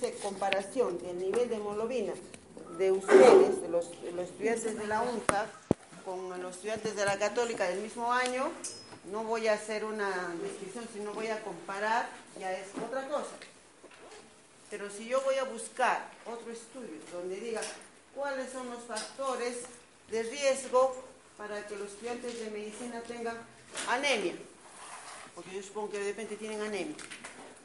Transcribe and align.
hacer 0.00 0.16
comparación 0.16 0.98
del 1.02 1.18
nivel 1.18 1.50
de 1.50 1.56
hemoglobina 1.56 2.14
de 2.78 2.90
ustedes, 2.90 3.60
de 3.60 3.68
los, 3.68 3.84
estudiantes 4.18 4.78
de 4.78 4.86
la 4.86 5.02
UNCA, 5.02 5.46
con 6.06 6.42
los 6.42 6.54
estudiantes 6.54 6.96
de 6.96 7.04
la 7.04 7.18
Católica 7.18 7.68
del 7.68 7.80
mismo 7.80 8.10
año, 8.10 8.50
no 9.12 9.24
voy 9.24 9.48
a 9.48 9.52
hacer 9.52 9.84
una 9.84 10.34
descripción, 10.42 10.88
sino 10.94 11.12
voy 11.12 11.26
a 11.26 11.42
comparar, 11.42 12.08
ya 12.38 12.50
es 12.50 12.68
otra 12.82 13.06
cosa. 13.08 13.36
Pero 14.70 14.88
si 14.88 15.06
yo 15.06 15.20
voy 15.20 15.34
a 15.34 15.44
buscar 15.44 16.10
otro 16.24 16.50
estudio 16.50 16.96
donde 17.12 17.38
diga 17.38 17.60
cuáles 18.14 18.50
son 18.50 18.70
los 18.70 18.82
factores 18.84 19.58
de 20.10 20.22
riesgo 20.22 20.96
para 21.36 21.66
que 21.66 21.76
los 21.76 21.88
estudiantes 21.88 22.40
de 22.40 22.50
medicina 22.50 23.02
tengan 23.02 23.36
anemia, 23.86 24.34
porque 25.34 25.54
yo 25.54 25.62
supongo 25.62 25.90
que 25.90 25.98
de 25.98 26.04
repente 26.04 26.36
tienen 26.36 26.62
anemia. 26.62 26.96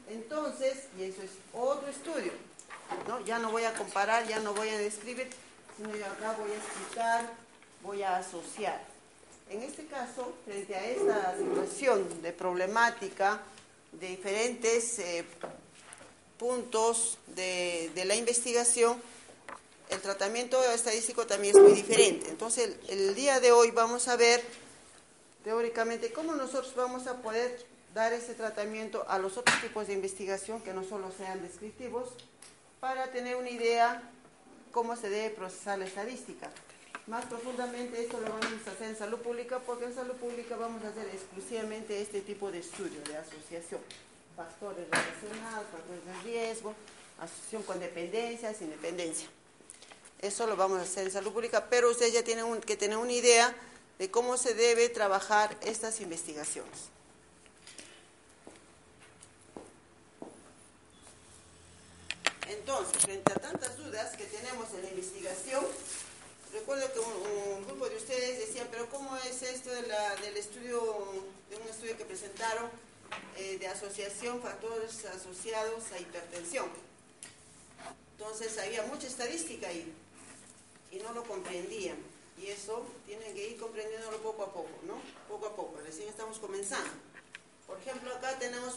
Entonces, 0.08 0.84
y 0.98 1.04
eso 1.04 1.22
es 1.22 1.30
otro 1.52 1.88
estudio, 1.88 2.32
¿no? 3.08 3.20
Ya 3.24 3.38
no 3.38 3.50
voy 3.50 3.64
a 3.64 3.74
comparar, 3.74 4.26
ya 4.28 4.38
no 4.40 4.54
voy 4.54 4.68
a 4.68 4.78
describir, 4.78 5.28
sino 5.76 5.94
yo 5.96 6.06
acá 6.06 6.36
voy 6.38 6.50
a 6.52 6.56
explicar, 6.56 7.32
voy 7.82 8.02
a 8.02 8.16
asociar. 8.18 8.80
En 9.48 9.62
este 9.62 9.86
caso, 9.86 10.34
frente 10.44 10.74
a 10.74 10.84
esta 10.84 11.36
situación 11.36 12.22
de 12.22 12.32
problemática 12.32 13.40
de 13.92 14.08
diferentes 14.08 14.98
eh, 14.98 15.24
puntos 16.38 17.18
de, 17.28 17.90
la 18.04 18.14
investigación, 18.14 19.00
el 19.88 20.00
tratamiento 20.00 20.62
estadístico 20.72 21.26
también 21.26 21.56
es 21.56 21.62
muy 21.62 21.72
diferente. 21.72 22.28
Entonces, 22.28 22.76
el 22.88 23.14
día 23.14 23.40
de 23.40 23.52
hoy 23.52 23.70
vamos 23.70 24.08
a 24.08 24.16
ver 24.16 24.42
teóricamente 25.44 26.12
cómo 26.12 26.34
nosotros 26.34 26.74
vamos 26.74 27.06
a 27.06 27.22
poder 27.22 27.64
dar 27.96 28.12
ese 28.12 28.34
tratamiento 28.34 29.06
a 29.08 29.18
los 29.18 29.38
otros 29.38 29.58
tipos 29.62 29.86
de 29.86 29.94
investigación 29.94 30.60
que 30.60 30.74
no 30.74 30.84
solo 30.84 31.10
sean 31.16 31.40
descriptivos, 31.40 32.10
para 32.78 33.10
tener 33.10 33.36
una 33.36 33.48
idea 33.48 34.02
cómo 34.70 34.96
se 34.96 35.08
debe 35.08 35.30
procesar 35.30 35.78
la 35.78 35.86
estadística. 35.86 36.50
Más 37.06 37.24
profundamente 37.24 37.98
esto 37.98 38.20
lo 38.20 38.28
vamos 38.28 38.66
a 38.66 38.70
hacer 38.70 38.88
en 38.88 38.98
salud 38.98 39.18
pública 39.20 39.60
porque 39.60 39.86
en 39.86 39.94
salud 39.94 40.14
pública 40.16 40.56
vamos 40.56 40.84
a 40.84 40.88
hacer 40.88 41.06
exclusivamente 41.06 42.02
este 42.02 42.20
tipo 42.20 42.50
de 42.50 42.58
estudio 42.58 43.00
de 43.00 43.16
asociación. 43.16 43.80
Factores 44.36 44.84
relacionados, 44.90 45.66
factores 45.72 46.04
de 46.04 46.22
riesgo, 46.22 46.74
asociación 47.18 47.62
con 47.62 47.80
dependencia, 47.80 48.52
sin 48.52 48.68
dependencia. 48.68 49.26
Eso 50.20 50.46
lo 50.46 50.54
vamos 50.54 50.80
a 50.80 50.82
hacer 50.82 51.06
en 51.06 51.12
salud 51.12 51.32
pública, 51.32 51.64
pero 51.70 51.90
ustedes 51.90 52.12
ya 52.12 52.22
tienen 52.22 52.60
que 52.60 52.76
tener 52.76 52.98
una 52.98 53.12
idea 53.12 53.56
de 53.98 54.10
cómo 54.10 54.36
se 54.36 54.52
debe 54.52 54.90
trabajar 54.90 55.56
estas 55.62 56.02
investigaciones. 56.02 56.90
Entonces, 62.48 62.75
frente 62.94 63.32
a 63.32 63.36
tantas 63.36 63.76
dudas 63.76 64.16
que 64.16 64.24
tenemos 64.24 64.72
en 64.74 64.82
la 64.82 64.90
investigación, 64.90 65.64
recuerdo 66.52 66.92
que 66.92 67.00
un, 67.00 67.66
grupo 67.66 67.88
de 67.88 67.96
ustedes 67.96 68.38
decían, 68.38 68.68
pero 68.70 68.88
¿cómo 68.88 69.16
es 69.18 69.42
esto 69.42 69.70
del 69.70 70.36
estudio, 70.36 70.80
de 71.50 71.56
un 71.56 71.68
estudio 71.68 71.96
que 71.96 72.04
presentaron 72.04 72.70
eh, 73.36 73.58
de 73.58 73.66
asociación, 73.68 74.40
factores 74.40 75.04
asociados 75.04 75.84
a 75.92 75.98
hipertensión? 75.98 76.66
Entonces 78.18 78.56
había 78.58 78.82
mucha 78.84 79.06
estadística 79.06 79.68
ahí 79.68 79.92
y 80.90 80.96
no 80.98 81.12
lo 81.12 81.24
comprendían. 81.24 81.96
Y 82.38 82.48
eso 82.48 82.86
tienen 83.06 83.34
que 83.34 83.48
ir 83.48 83.56
comprendiéndolo 83.58 84.18
poco 84.18 84.44
a 84.44 84.52
poco, 84.52 84.70
¿no? 84.86 85.00
Poco 85.28 85.46
a 85.46 85.56
poco, 85.56 85.80
recién 85.84 86.08
estamos 86.08 86.38
comenzando. 86.38 86.90
Por 87.66 87.78
ejemplo, 87.78 88.14
acá 88.14 88.38
tenemos 88.38 88.74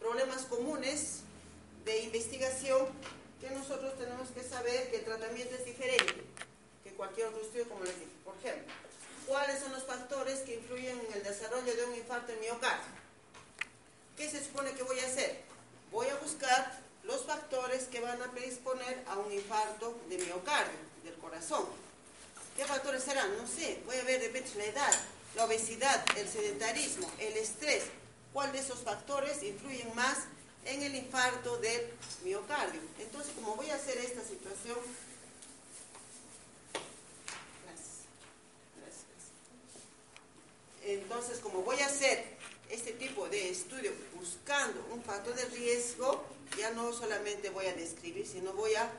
problemas 0.00 0.42
comunes 0.42 1.20
de 1.84 2.04
investigación 2.04 2.86
que 3.44 3.54
nosotros 3.54 3.92
tenemos 3.98 4.30
que 4.30 4.42
saber 4.42 4.90
que 4.90 4.96
el 4.96 5.04
tratamiento 5.04 5.54
es 5.54 5.66
diferente 5.66 6.24
que 6.82 6.90
cualquier 6.92 7.26
otro 7.26 7.42
estudio, 7.42 7.68
como 7.68 7.84
les 7.84 7.94
dije. 7.94 8.10
Por 8.24 8.34
ejemplo, 8.38 8.72
¿cuáles 9.26 9.60
son 9.60 9.72
los 9.72 9.84
factores 9.84 10.40
que 10.40 10.54
influyen 10.54 10.98
en 10.98 11.12
el 11.12 11.22
desarrollo 11.22 11.76
de 11.76 11.84
un 11.84 11.94
infarto 11.94 12.32
en 12.32 12.40
miocardio? 12.40 12.94
¿Qué 14.16 14.30
se 14.30 14.42
supone 14.42 14.72
que 14.72 14.82
voy 14.82 14.98
a 15.00 15.06
hacer? 15.06 15.42
Voy 15.92 16.06
a 16.06 16.16
buscar 16.16 16.80
los 17.02 17.26
factores 17.26 17.84
que 17.84 18.00
van 18.00 18.22
a 18.22 18.30
predisponer 18.32 19.04
a 19.08 19.18
un 19.18 19.30
infarto 19.30 19.94
de 20.08 20.16
miocardio, 20.16 20.78
del 21.02 21.14
corazón. 21.16 21.66
¿Qué 22.56 22.64
factores 22.64 23.02
serán? 23.02 23.36
No 23.36 23.46
sé. 23.46 23.82
Voy 23.84 23.96
a 23.96 24.04
ver 24.04 24.20
de 24.20 24.28
repente 24.28 24.56
la 24.56 24.64
edad, 24.64 24.94
la 25.36 25.44
obesidad, 25.44 26.02
el 26.16 26.26
sedentarismo, 26.26 27.10
el 27.18 27.36
estrés. 27.36 27.84
¿Cuál 28.32 28.52
de 28.52 28.60
esos 28.60 28.78
factores 28.78 29.42
influyen 29.42 29.94
más 29.94 30.16
en 30.64 30.82
el 30.82 30.94
infarto 30.94 31.58
del 31.58 31.82
miocardio. 32.24 32.80
Entonces, 32.98 33.32
como 33.34 33.56
voy 33.56 33.70
a 33.70 33.76
hacer 33.76 33.98
esta 33.98 34.22
situación, 34.22 34.78
entonces 40.82 41.38
como 41.38 41.62
voy 41.62 41.78
a 41.80 41.86
hacer 41.86 42.24
este 42.70 42.92
tipo 42.92 43.28
de 43.28 43.50
estudio 43.50 43.92
buscando 44.14 44.86
un 44.92 45.02
factor 45.02 45.34
de 45.34 45.44
riesgo, 45.46 46.24
ya 46.58 46.70
no 46.70 46.92
solamente 46.92 47.50
voy 47.50 47.66
a 47.66 47.74
describir, 47.74 48.26
sino 48.26 48.52
voy 48.52 48.74
a, 48.74 48.90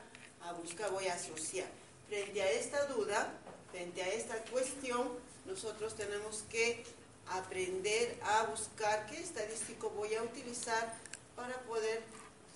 a 0.42 0.52
buscar, 0.52 0.90
voy 0.90 1.06
a 1.06 1.14
asociar. 1.14 1.68
Frente 2.08 2.42
a 2.42 2.50
esta 2.50 2.86
duda, 2.86 3.32
frente 3.70 4.02
a 4.02 4.08
esta 4.12 4.36
cuestión, 4.44 5.10
nosotros 5.44 5.96
tenemos 5.96 6.44
que 6.50 6.84
aprender 7.28 8.18
a 8.22 8.44
buscar 8.44 9.06
qué 9.06 9.20
estadístico 9.20 9.90
voy 9.90 10.14
a 10.14 10.22
utilizar 10.22 10.96
para 11.36 11.54
poder 11.60 12.02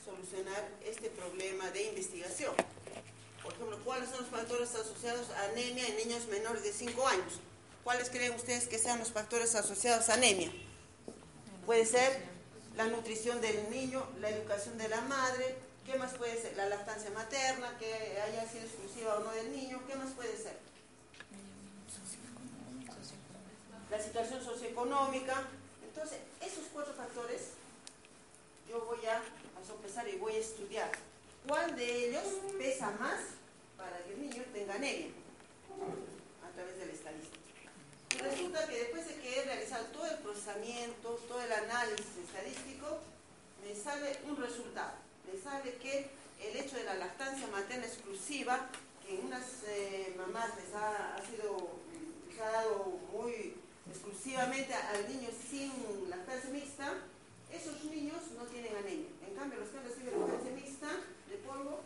solucionar 0.05 0.67
este 0.85 1.11
problema 1.11 1.71
de 1.71 1.85
investigación. 1.85 2.55
Por 3.43 3.53
ejemplo, 3.53 3.79
¿cuáles 3.85 4.09
son 4.09 4.21
los 4.21 4.29
factores 4.29 4.75
asociados 4.75 5.31
a 5.31 5.45
anemia 5.51 5.87
en 5.87 5.97
niños 5.97 6.27
menores 6.27 6.63
de 6.63 6.73
5 6.73 7.07
años? 7.07 7.41
¿Cuáles 7.85 8.11
creen 8.11 8.35
ustedes 8.35 8.67
que 8.67 8.79
sean 8.79 8.99
los 8.99 9.13
factores 9.13 9.55
asociados 9.55 10.09
a 10.09 10.15
anemia? 10.15 10.51
Puede 11.67 11.87
ser 11.87 12.25
la 12.77 12.87
nutrición 12.87 13.41
del 13.41 13.71
niño, 13.71 14.07
la 14.21 14.31
educación 14.31 14.79
de 14.79 14.89
la 14.89 15.01
madre, 15.03 15.57
¿qué 15.87 15.99
más 15.99 16.15
puede 16.15 16.41
ser? 16.41 16.57
La 16.57 16.67
lactancia 16.67 17.11
materna, 17.11 17.77
que 17.79 17.93
haya 18.21 18.49
sido 18.49 18.65
exclusiva 18.65 19.17
o 19.17 19.25
no 19.25 19.31
del 19.33 19.53
niño, 19.53 19.81
¿qué 19.87 19.95
más 19.97 20.13
puede 20.13 20.37
ser? 20.37 20.59
La 23.91 24.01
situación 24.01 24.43
socioeconómica. 24.43 25.49
Entonces, 25.83 26.19
esos 26.41 26.65
cuatro 26.73 26.95
factores 26.95 27.60
yo 28.71 28.85
voy 28.85 29.05
a, 29.07 29.21
sopesar 29.67 30.09
y 30.09 30.17
voy 30.17 30.35
a 30.35 30.39
estudiar 30.39 30.91
cuál 31.47 31.77
de 31.77 32.09
ellos 32.09 32.25
pesa 32.57 32.93
más 32.93 33.19
para 33.77 33.99
que 34.05 34.15
el 34.15 34.23
niño 34.23 34.43
tenga 34.53 34.75
anemia 34.75 35.11
a 36.47 36.55
través 36.55 36.79
de 36.79 36.87
la 36.87 36.93
estadística. 36.93 37.71
Y 38.15 38.19
resulta 38.19 38.67
que 38.69 38.79
después 38.79 39.09
de 39.09 39.15
que 39.17 39.39
he 39.39 39.45
realizado 39.45 39.87
todo 39.87 40.07
el 40.07 40.19
procesamiento, 40.19 41.21
todo 41.29 41.43
el 41.43 41.53
análisis 41.53 42.17
estadístico, 42.25 42.99
me 43.65 43.75
sale 43.75 44.19
un 44.29 44.37
resultado. 44.37 44.93
Me 45.27 45.41
sale 45.41 45.75
que 45.77 46.09
el 46.41 46.57
hecho 46.57 46.77
de 46.77 46.85
la 46.85 46.95
lactancia 46.95 47.47
materna 47.49 47.87
exclusiva, 47.87 48.69
que 49.05 49.19
en 49.19 49.27
unas 49.27 49.45
eh, 49.67 50.15
mamás 50.17 50.51
les 50.57 50.75
ha, 50.75 51.19
sido, 51.29 51.71
les 52.29 52.41
ha 52.41 52.51
dado 52.51 52.85
muy 53.13 53.57
exclusivamente 53.91 54.73
al 54.75 55.09
niño 55.09 55.29
sin 55.51 56.09
lactancia 56.09 56.51
mixta, 56.51 56.95
esos 57.53 57.85
niños 57.85 58.23
no 58.37 58.45
tienen 58.45 58.77
anemia. 58.77 59.11
En 59.27 59.35
cambio, 59.35 59.61
los 59.61 59.69
que 59.71 59.81
reciben 59.81 60.21
lactancia 60.21 60.53
mixta 60.53 60.89
de 61.29 61.37
polvo, 61.39 61.81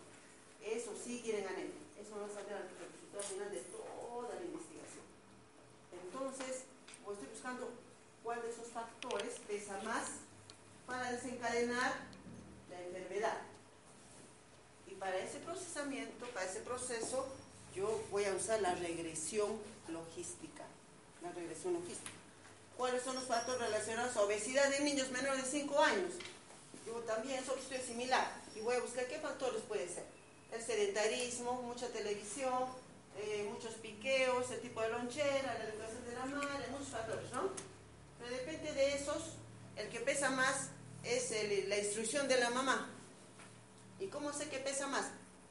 esos 0.62 0.99
sí 0.99 1.20
tienen 1.22 1.46
anemia. 1.46 1.81
Eso 2.00 2.14
a 2.16 2.28
ser 2.28 2.44
el 2.52 2.93
resultado 2.93 3.22
final 3.22 3.50
de 3.50 3.61
toda 3.72 4.34
la 4.34 4.44
investigación. 4.44 5.05
Entonces, 5.93 6.64
pues 7.05 7.19
estoy 7.19 7.32
buscando 7.32 7.70
cuál 8.22 8.43
de 8.43 8.50
esos 8.50 8.69
factores 8.69 9.38
pesa 9.46 9.81
más 9.82 10.25
para 10.87 11.12
desencadenar 11.12 11.93
la 12.70 12.82
enfermedad. 12.82 13.38
Y 14.87 14.94
para 14.94 15.19
ese 15.19 15.38
procesamiento, 15.38 16.26
para 16.26 16.46
ese 16.46 16.60
proceso, 16.60 17.26
yo 17.75 18.02
voy 18.10 18.25
a 18.25 18.34
usar 18.34 18.60
la 18.60 18.75
regresión 18.75 19.58
logística. 19.88 20.64
La 21.22 21.32
regresión 21.32 21.75
logística. 21.75 22.03
¿Cuáles 22.94 23.06
son 23.06 23.17
los 23.17 23.25
factores 23.25 23.61
relacionados 23.61 24.17
a 24.17 24.23
obesidad 24.23 24.70
de 24.70 24.79
niños 24.79 25.11
menores 25.11 25.43
de 25.43 25.50
5 25.50 25.81
años? 25.81 26.12
Yo 26.87 26.93
también, 27.00 27.43
es 27.43 27.85
similar. 27.85 28.41
y 28.55 28.61
voy 28.61 28.76
a 28.76 28.81
buscar 28.81 29.08
qué 29.08 29.19
factores 29.19 29.62
puede 29.62 29.88
ser. 29.88 30.05
El 30.52 30.62
sedentarismo, 30.62 31.61
mucha 31.62 31.88
televisión, 31.88 32.67
eh, 33.19 33.50
muchos 33.50 33.75
piqueos, 33.82 34.49
el 34.52 34.61
tipo 34.61 34.81
de 34.81 34.91
lonchera, 34.91 35.58
la 35.58 35.64
educación 35.64 36.05
de 36.06 36.14
la 36.14 36.25
madre, 36.26 36.69
muchos 36.70 36.87
factores, 36.87 37.32
¿no? 37.32 37.50
Pero 38.20 38.31
depende 38.31 38.73
de 38.73 38.94
esos, 38.94 39.25
el 39.75 39.88
que 39.88 39.99
pesa 39.99 40.31
más 40.31 40.69
es 41.02 41.32
la 41.67 41.76
instrucción 41.76 42.29
de 42.29 42.38
la 42.38 42.50
mamá. 42.50 42.88
¿Y 43.99 44.06
cómo 44.06 44.32
sé 44.32 44.49
que 44.49 44.61
pesa 44.61 44.87
más? 44.87 45.06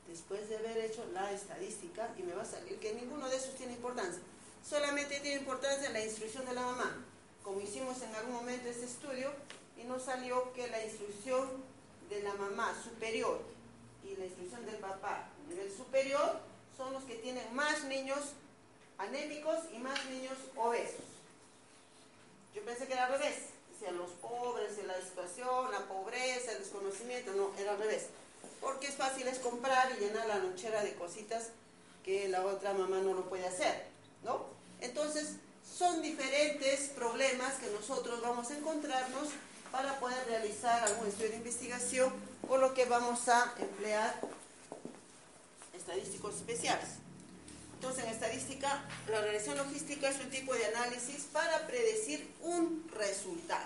Después 0.07 0.47
de 0.47 0.59
haber 0.59 0.77
hecho 0.77 1.03
la 1.11 1.29
estadística 1.33 2.09
y 2.17 2.23
me 2.23 2.35
va 2.35 2.43
a 2.43 2.45
salir 2.45 2.79
que 2.79 2.93
ninguno 2.93 3.27
de 3.27 3.35
esos 3.35 3.53
tiene 3.55 3.73
importancia. 3.73 4.21
Solamente 4.65 5.19
tiene 5.19 5.41
importancia 5.41 5.89
la 5.89 6.05
instrucción 6.05 6.45
de 6.45 6.53
la 6.53 6.61
mamá. 6.61 7.05
Como 7.43 7.59
hicimos 7.59 8.01
en 8.01 8.15
algún 8.15 8.33
momento 8.35 8.69
este 8.69 8.85
estudio 8.85 9.31
y 9.77 9.83
nos 9.83 10.03
salió 10.03 10.53
que 10.53 10.67
la 10.69 10.83
instrucción 10.83 11.49
de 12.09 12.23
la 12.23 12.33
mamá 12.35 12.73
superior 12.83 13.41
y 14.03 14.15
la 14.15 14.25
instrucción 14.25 14.65
del 14.65 14.77
papá 14.77 15.29
nivel 15.49 15.71
superior 15.71 16.39
son 16.77 16.93
los 16.93 17.03
que 17.03 17.15
tienen 17.15 17.53
más 17.53 17.83
niños 17.85 18.19
anémicos 18.97 19.59
y 19.73 19.79
más 19.79 20.05
niños 20.05 20.37
obesos. 20.55 21.05
Yo 22.55 22.63
pensé 22.63 22.87
que 22.87 22.93
era 22.93 23.07
al 23.07 23.13
revés. 23.13 23.35
Decían 23.71 23.97
los 23.97 24.11
pobres, 24.11 24.77
la 24.85 25.01
situación, 25.01 25.71
la 25.71 25.85
pobreza, 25.87 26.51
el 26.51 26.59
desconocimiento. 26.59 27.33
No, 27.33 27.51
era 27.57 27.71
al 27.71 27.79
revés. 27.79 28.07
Porque 28.61 28.87
es 28.87 28.95
fácil 28.95 29.27
es 29.27 29.39
comprar 29.39 29.91
y 29.97 29.99
llenar 29.99 30.27
la 30.27 30.37
lonchera 30.37 30.83
de 30.83 30.95
cositas 30.95 31.49
que 32.03 32.29
la 32.29 32.45
otra 32.45 32.73
mamá 32.73 32.99
no 32.99 33.13
lo 33.13 33.27
puede 33.29 33.47
hacer. 33.47 33.87
¿No? 34.23 34.45
Entonces, 34.79 35.37
son 35.75 36.01
diferentes 36.01 36.89
problemas 36.89 37.55
que 37.55 37.69
nosotros 37.71 38.21
vamos 38.21 38.49
a 38.51 38.57
encontrarnos 38.57 39.29
para 39.71 39.99
poder 39.99 40.23
realizar 40.27 40.83
algún 40.83 41.07
estudio 41.07 41.31
de 41.31 41.37
investigación 41.37 42.13
o 42.47 42.57
lo 42.57 42.73
que 42.73 42.85
vamos 42.85 43.27
a 43.27 43.53
emplear 43.59 44.13
estadísticos 45.75 46.35
especiales. 46.35 46.85
Entonces, 47.75 48.05
en 48.05 48.11
estadística, 48.11 48.83
la 49.09 49.21
regresión 49.21 49.57
logística 49.57 50.09
es 50.09 50.19
un 50.19 50.29
tipo 50.29 50.53
de 50.53 50.65
análisis 50.67 51.23
para 51.33 51.65
predecir 51.65 52.31
un 52.41 52.87
resultado. 52.93 53.65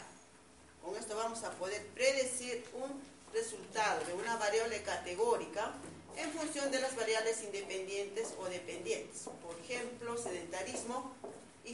Con 0.83 0.95
esto 0.95 1.15
vamos 1.15 1.43
a 1.43 1.51
poder 1.51 1.85
predecir 1.87 2.65
un 2.73 3.01
resultado 3.33 4.05
de 4.05 4.13
una 4.13 4.37
variable 4.37 4.81
categórica 4.81 5.73
en 6.15 6.31
función 6.31 6.71
de 6.71 6.79
las 6.79 6.95
variables 6.95 7.43
independientes 7.43 8.33
o 8.39 8.45
dependientes. 8.45 9.23
Por 9.43 9.59
ejemplo, 9.59 10.17
sedentarismo 10.17 11.13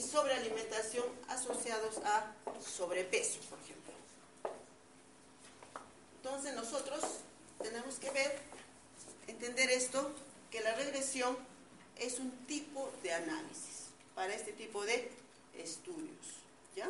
sobrealimentación 0.03 1.05
asociados 1.27 1.97
a 2.05 2.33
sobrepeso, 2.61 3.39
por 3.49 3.59
ejemplo. 3.59 3.93
Entonces 6.17 6.53
nosotros 6.55 7.03
tenemos 7.61 7.95
que 7.95 8.09
ver, 8.11 8.39
entender 9.27 9.69
esto 9.71 10.11
que 10.51 10.61
la 10.61 10.73
regresión 10.75 11.37
es 11.97 12.19
un 12.19 12.31
tipo 12.45 12.91
de 13.03 13.13
análisis 13.13 13.87
para 14.15 14.33
este 14.33 14.53
tipo 14.53 14.85
de 14.85 15.11
estudios, 15.57 16.37
¿ya? 16.75 16.89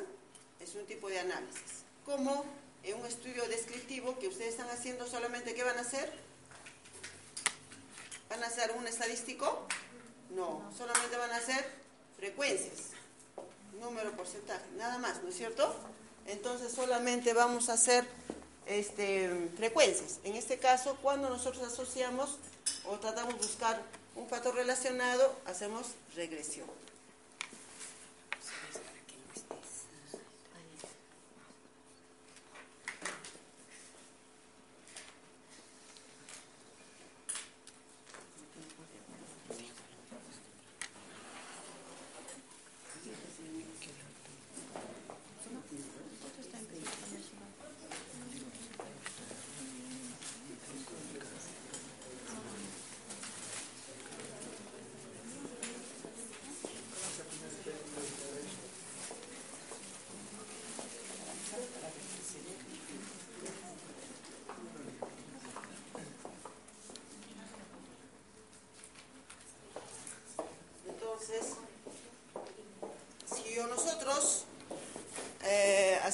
Es 0.59 0.75
un 0.75 0.85
tipo 0.85 1.09
de 1.09 1.19
análisis. 1.19 1.83
Como 2.05 2.45
en 2.83 2.99
un 2.99 3.05
estudio 3.05 3.47
descriptivo 3.47 4.19
que 4.19 4.27
ustedes 4.27 4.51
están 4.51 4.69
haciendo 4.69 5.07
solamente, 5.07 5.53
¿qué 5.53 5.63
van 5.63 5.77
a 5.77 5.81
hacer? 5.81 6.11
¿Van 8.29 8.43
a 8.43 8.47
hacer 8.47 8.71
un 8.71 8.87
estadístico? 8.87 9.67
No, 10.29 10.71
solamente 10.77 11.15
van 11.17 11.31
a 11.31 11.37
hacer 11.37 11.65
frecuencias, 12.17 12.92
número, 13.83 14.11
porcentaje, 14.11 14.65
nada 14.77 14.97
más, 14.97 15.21
¿no 15.21 15.29
es 15.29 15.35
cierto? 15.35 15.75
Entonces 16.27 16.71
solamente 16.71 17.33
vamos 17.33 17.69
a 17.69 17.73
hacer 17.73 18.05
este, 18.65 19.49
frecuencias. 19.57 20.19
En 20.23 20.35
este 20.35 20.57
caso, 20.57 20.97
cuando 21.01 21.29
nosotros 21.29 21.63
asociamos 21.63 22.37
o 22.85 22.97
tratamos 22.97 23.35
de 23.35 23.45
buscar 23.45 23.81
un 24.15 24.27
factor 24.27 24.55
relacionado, 24.55 25.35
hacemos 25.45 25.87
regresión. 26.15 26.67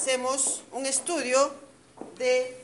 Hacemos 0.09 0.63
un 0.71 0.85
estudio 0.85 1.53
de 2.17 2.57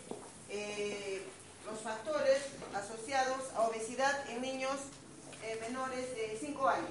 eh, 0.50 1.22
los 1.66 1.80
factores 1.82 2.40
asociados 2.74 3.52
a 3.56 3.68
obesidad 3.68 4.30
en 4.30 4.42
niños 4.42 4.78
eh, 5.44 5.60
menores 5.62 6.16
de 6.16 6.38
5 6.40 6.68
años. 6.68 6.90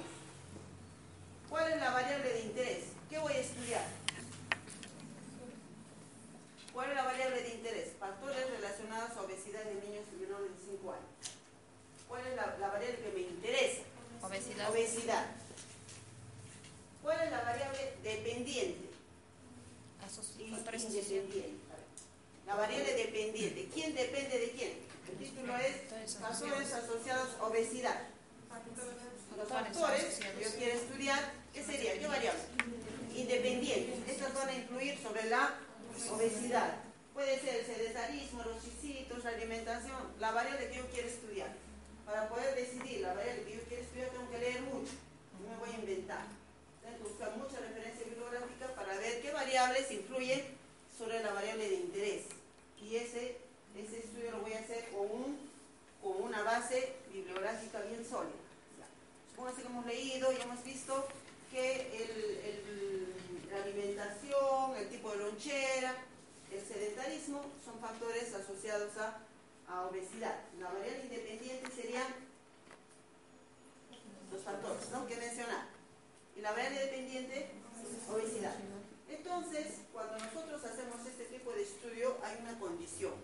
¿Cuál 1.48 1.72
es 1.72 1.80
la 1.80 1.90
variable 1.90 2.32
de 2.32 2.40
interés? 2.42 2.84
¿Qué 3.10 3.18
voy 3.18 3.32
a 3.32 3.40
estudiar? 3.40 3.84
¿Cuál 6.72 6.90
es 6.90 6.94
la 6.94 7.04
variable 7.04 7.42
de 7.42 7.54
interés? 7.54 7.88
Factores 7.98 8.50
relacionados 8.50 9.16
a 9.16 9.22
obesidad 9.22 9.62
en 9.62 9.80
niños 9.80 10.04
menores 10.20 10.50
de 10.52 10.72
5 10.72 10.92
años. 10.92 11.36
¿Cuál 12.06 12.26
es 12.26 12.36
la, 12.36 12.56
la 12.60 12.68
variable 12.68 12.98
que 12.98 13.12
me 13.12 13.20
interesa? 13.20 13.82
Obesidad. 14.22 14.70
Obesidad. 14.70 15.26
¿Cuál 17.02 17.22
es 17.22 17.30
la 17.30 17.42
variable 17.42 17.92
dependiente? 18.02 18.94
independiente. 20.84 21.44
La 22.46 22.54
variable 22.56 22.94
dependiente. 22.94 23.68
¿Quién 23.72 23.94
depende 23.94 24.38
de 24.38 24.50
quién? 24.50 24.72
Es 25.60 26.16
factores 26.16 26.72
asociados 26.72 27.28
a 27.40 27.44
obesidad. 27.44 28.00
Los 29.36 29.48
factores 29.48 30.19
que 30.19 30.44
yo 30.44 30.50
quiero 30.56 30.74
estudiar, 30.74 31.32
¿qué 31.52 31.64
sería? 31.64 31.98
¿Qué 31.98 32.06
variable? 32.06 32.43
Independientes. 33.14 34.08
Estas 34.08 34.34
van 34.34 34.48
a 34.48 34.55
influir 34.55 34.98
sobre 35.02 35.29
la 35.29 35.55
obesidad. 36.12 36.76
Puede 37.12 37.38
ser 37.40 37.56
el 37.56 37.67
sedentarismo, 37.67 38.43
los 38.43 38.62
chisitos, 38.64 39.22
la 39.22 39.31
alimentación, 39.31 40.14
la 40.19 40.32
variable 40.32 40.69
que 40.69 40.76
yo 40.79 40.86
quiero 40.90 41.08
estudiar. 41.08 41.48
Para 42.05 42.29
poder 42.29 42.55
decidir 42.56 43.00
la 43.00 43.14
variable 43.14 43.44
que 43.44 43.56
yo 43.56 43.62
quiero 43.69 43.82
estudiar 43.82 44.08
tengo 44.10 44.31
que 44.31 44.38
leer 44.38 44.60
mucho. 44.62 44.93
No 45.40 45.50
me 45.50 45.56
voy 45.58 45.70
a 45.70 45.79
inventar. 45.79 46.26
Tengo 46.82 46.96
que 46.96 47.02
buscar 47.05 47.36
mucha 47.36 47.60
referencia 47.60 48.05
bibliográfica 48.05 48.74
para 48.74 48.98
ver 48.98 49.22
qué 49.22 49.31
variables 49.31 49.90
influyen 49.90 50.43
sobre 50.96 51.22
la 51.22 51.32
variable 51.32 51.69
de 51.69 51.74
interés. 51.76 52.22
Y 52.81 52.96
ese, 52.96 53.38
ese 53.76 53.98
estudio 53.98 54.32
lo 54.32 54.40
voy 54.40 54.52
a 54.52 54.60
hacer 54.60 54.88
con, 54.90 55.10
un, 55.10 55.44
con 56.05 56.23
una 56.23 56.43
base 56.43 56.96
bibliográfica 57.11 57.81
bien 57.81 58.05
sólida. 58.05 58.37
Supongo 59.31 59.56
que 59.56 59.63
hemos 59.63 59.87
leído 59.87 60.32
y 60.32 60.37
hemos 60.43 60.63
visto 60.63 61.08
que 61.51 62.20
la 63.51 63.63
alimentación, 63.63 64.77
el 64.77 64.89
tipo 64.91 65.11
de 65.13 65.17
lonchera, 65.17 65.96
el 66.53 66.61
sedentarismo 66.61 67.41
son 67.65 67.81
factores 67.81 68.34
asociados 68.34 68.94
a, 68.99 69.19
a 69.67 69.87
obesidad. 69.87 70.37
La 70.61 70.70
variable 70.70 71.05
independiente 71.05 71.70
serían 71.75 72.06
los 74.31 74.43
factores 74.43 74.91
¿no? 74.91 75.06
que 75.06 75.17
mencionar. 75.17 75.69
Y 76.37 76.43
la 76.43 76.53
variable 76.53 76.81
dependiente, 76.81 77.51
obesidad. 78.13 78.55
Entonces, 79.08 79.79
cuando 79.91 80.19
nosotros 80.19 80.63
hacemos 80.65 81.06
este 81.06 81.25
tipo 81.25 81.51
de 81.53 81.63
estudio, 81.63 82.19
hay 82.23 82.37
una 82.43 82.58
condición. 82.58 83.15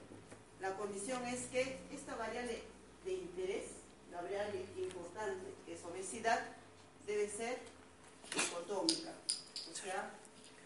La 0.61 0.77
condición 0.77 1.25
es 1.27 1.45
que 1.47 1.79
esta 1.93 2.15
variable 2.17 2.63
de 3.05 3.13
interés, 3.13 3.65
la 4.11 4.21
variable 4.21 4.65
importante, 4.77 5.55
que 5.65 5.75
es 5.75 5.85
obesidad, 5.85 6.41
debe 7.07 7.29
ser 7.29 7.59
dicotómica. 8.35 9.13
O 9.71 9.75
sea, 9.75 10.11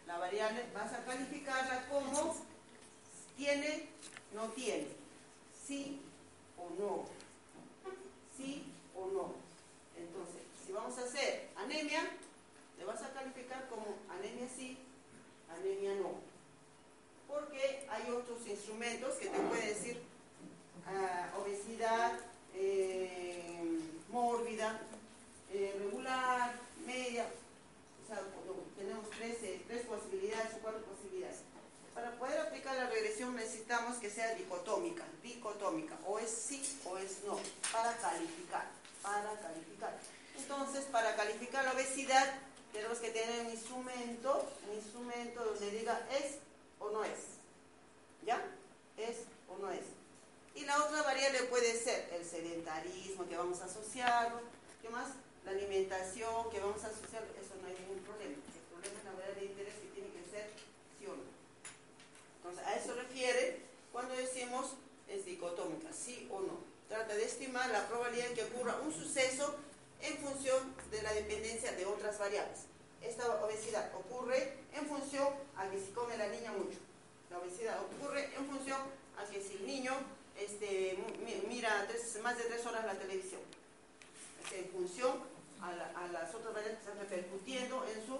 la 0.06 0.18
variable 0.18 0.64
vas 0.74 0.92
a 0.92 1.04
calificarla 1.04 1.86
como 1.88 2.36
tiene, 3.36 3.88
no 4.34 4.48
tiene, 4.50 4.88
sí 5.66 6.00
o 6.58 6.70
no, 6.78 7.04
sí 8.36 8.64
o 8.94 9.06
no. 9.06 9.34
Entonces, 9.96 10.42
si 10.64 10.72
vamos 10.72 10.98
a 10.98 11.04
hacer 11.04 11.48
anemia, 11.56 12.10
le 12.78 12.84
vas 12.84 13.02
a 13.02 13.12
calificar 13.12 13.68
como 13.68 13.96
anemia 14.10 14.48
sí, 14.54 14.78
anemia 15.48 15.94
no. 15.94 16.12
Porque 17.28 17.86
hay 17.88 18.10
otros 18.10 18.46
instrumentos 18.46 19.14
que 19.14 19.28
te 19.28 19.38
pueden 19.38 19.68
decir 19.68 20.02
ah, 20.86 21.30
obesidad 21.40 22.20
eh, 22.54 23.80
mórbida, 24.10 24.80
eh, 25.52 25.74
regular, 25.78 26.54
media, 26.86 27.26
o 28.04 28.06
sea, 28.06 28.20
tenemos 28.76 29.08
tres, 29.10 29.38
tres 29.66 29.86
posibilidades 29.86 30.54
o 30.54 30.58
cuatro 30.58 30.82
posibilidades. 30.82 31.38
Para 31.94 32.10
poder 32.18 32.38
aplicar 32.40 32.76
la 32.76 32.90
regresión 32.90 33.34
necesitamos 33.36 33.96
que 33.98 34.10
sea 34.10 34.34
dicotómica, 34.34 35.04
dicotómica, 35.22 35.96
o 36.06 36.18
es 36.18 36.30
sí 36.30 36.62
o 36.84 36.98
es 36.98 37.22
no, 37.24 37.38
para 37.72 37.96
calificar, 37.96 38.66
para 39.02 39.38
calificar. 39.40 39.98
Entonces, 40.36 40.84
para 40.86 41.14
calificar 41.16 41.64
la 41.64 41.72
obesidad, 41.72 42.34
tenemos 42.72 42.98
que 42.98 43.10
tener 43.10 43.46
un 43.46 43.50
instrumento, 43.52 44.52
un 44.68 44.74
instrumento 44.74 45.44
donde 45.44 45.70
diga 45.70 46.06
es 46.10 46.38
o 46.80 46.90
no 46.90 47.04
es. 47.04 47.20
¿Ya? 48.26 48.42
Es 48.96 49.18
o 49.48 49.56
no 49.58 49.70
es. 49.70 49.84
Y 50.56 50.64
la 50.64 50.84
otra 50.84 51.02
variable 51.02 51.44
puede 51.44 51.74
ser 51.74 52.10
el 52.12 52.24
sedentarismo, 53.04 53.28
que 53.28 53.36
vamos 53.36 53.60
a 53.60 53.64
asociarlo. 53.66 54.40
¿Qué 54.80 54.88
más? 54.88 55.08
La 55.44 55.52
alimentación, 55.52 56.50
que 56.50 56.60
vamos 56.60 56.82
a 56.84 56.88
asociarlo. 56.88 57.28
Eso 57.40 57.54
no 57.60 57.68
hay 57.68 57.76
ningún 57.80 58.02
problema. 58.04 58.34
El 58.34 58.64
problema 58.72 58.98
es 58.98 59.04
la 59.04 59.12
variable 59.12 59.40
de 59.40 59.46
interés 59.46 59.74
que 59.74 59.88
tiene 59.88 60.10
que 60.10 60.24
ser 60.30 60.50
sí 60.98 61.06
o 61.06 61.16
no. 61.16 61.24
Entonces, 62.36 62.66
a 62.66 62.76
eso 62.76 62.94
refiere 62.94 63.60
cuando 63.92 64.14
decimos 64.14 64.74
es 65.08 65.24
dicotómica, 65.24 65.92
sí 65.92 66.28
o 66.32 66.40
no. 66.40 66.58
Trata 66.88 67.14
de 67.14 67.24
estimar 67.24 67.70
la 67.70 67.86
probabilidad 67.88 68.28
de 68.28 68.34
que 68.34 68.44
ocurra 68.44 68.80
un 68.80 68.92
suceso 68.92 69.54
en 70.00 70.16
función 70.18 70.74
de 70.90 71.02
la 71.02 71.12
dependencia 71.12 71.72
de 71.72 71.86
otras 71.86 72.18
variables. 72.18 72.60
Esta 73.02 73.28
obesidad 73.44 73.90
ocurre 73.94 74.54
en 74.72 74.86
función 74.86 75.28
a 75.56 75.68
que 75.68 75.78
si 75.78 75.92
come 75.92 76.16
la 76.16 76.28
niña 76.28 76.52
mucho. 76.52 76.78
La 77.30 77.38
obesidad 77.38 77.78
ocurre 77.82 78.30
en 78.34 78.46
función 78.46 78.80
a 79.18 79.24
que 79.30 79.42
si 79.42 79.54
el 79.56 79.66
niño 79.66 79.92
este, 80.38 80.98
mira 81.48 81.86
más 82.22 82.38
de 82.38 82.44
tres 82.44 82.66
horas 82.66 82.83
televisión. 82.98 83.40
en 84.52 84.68
función 84.70 85.18
a, 85.60 86.08
las 86.12 86.34
otras 86.34 86.52
variables 86.52 86.78
que 86.78 86.90
están 86.90 86.98
repercutiendo 86.98 87.84
en 87.86 88.06
su 88.06 88.18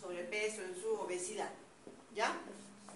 sobrepeso, 0.00 0.62
en 0.62 0.80
su 0.80 0.94
obesidad. 0.94 1.50
¿Ya? 2.14 2.36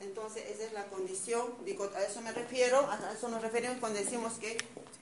Entonces, 0.00 0.44
esa 0.48 0.64
es 0.64 0.72
la 0.72 0.86
condición, 0.86 1.54
a 1.94 2.02
eso 2.02 2.20
me 2.22 2.32
refiero, 2.32 2.88
a 2.90 3.12
eso 3.12 3.28
nos 3.28 3.42
referimos 3.42 3.76
cuando 3.78 3.98
decimos 3.98 4.34
que 4.34 4.56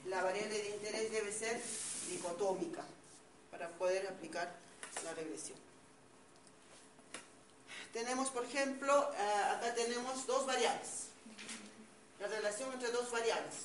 la 0.05 0.23
variable 0.23 0.61
de 0.61 0.69
interés 0.69 1.11
debe 1.11 1.31
ser 1.31 1.61
dicotómica 2.09 2.83
para 3.49 3.69
poder 3.69 4.07
aplicar 4.07 4.53
la 5.05 5.13
regresión. 5.13 5.57
Tenemos, 7.93 8.29
por 8.29 8.43
ejemplo, 8.43 9.11
eh, 9.13 9.43
acá 9.55 9.73
tenemos 9.73 10.27
dos 10.27 10.45
variables. 10.45 11.07
La 12.19 12.27
relación 12.27 12.71
entre 12.73 12.91
dos 12.91 13.09
variables. 13.09 13.55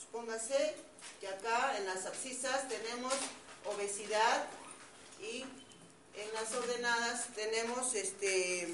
Supóngase 0.00 0.76
que 1.20 1.28
acá 1.28 1.76
en 1.78 1.86
las 1.86 2.06
abscisas 2.06 2.68
tenemos 2.68 3.12
obesidad 3.64 4.46
y 5.20 5.44
en 6.16 6.32
las 6.34 6.52
ordenadas 6.52 7.28
tenemos 7.34 7.94
este 7.94 8.68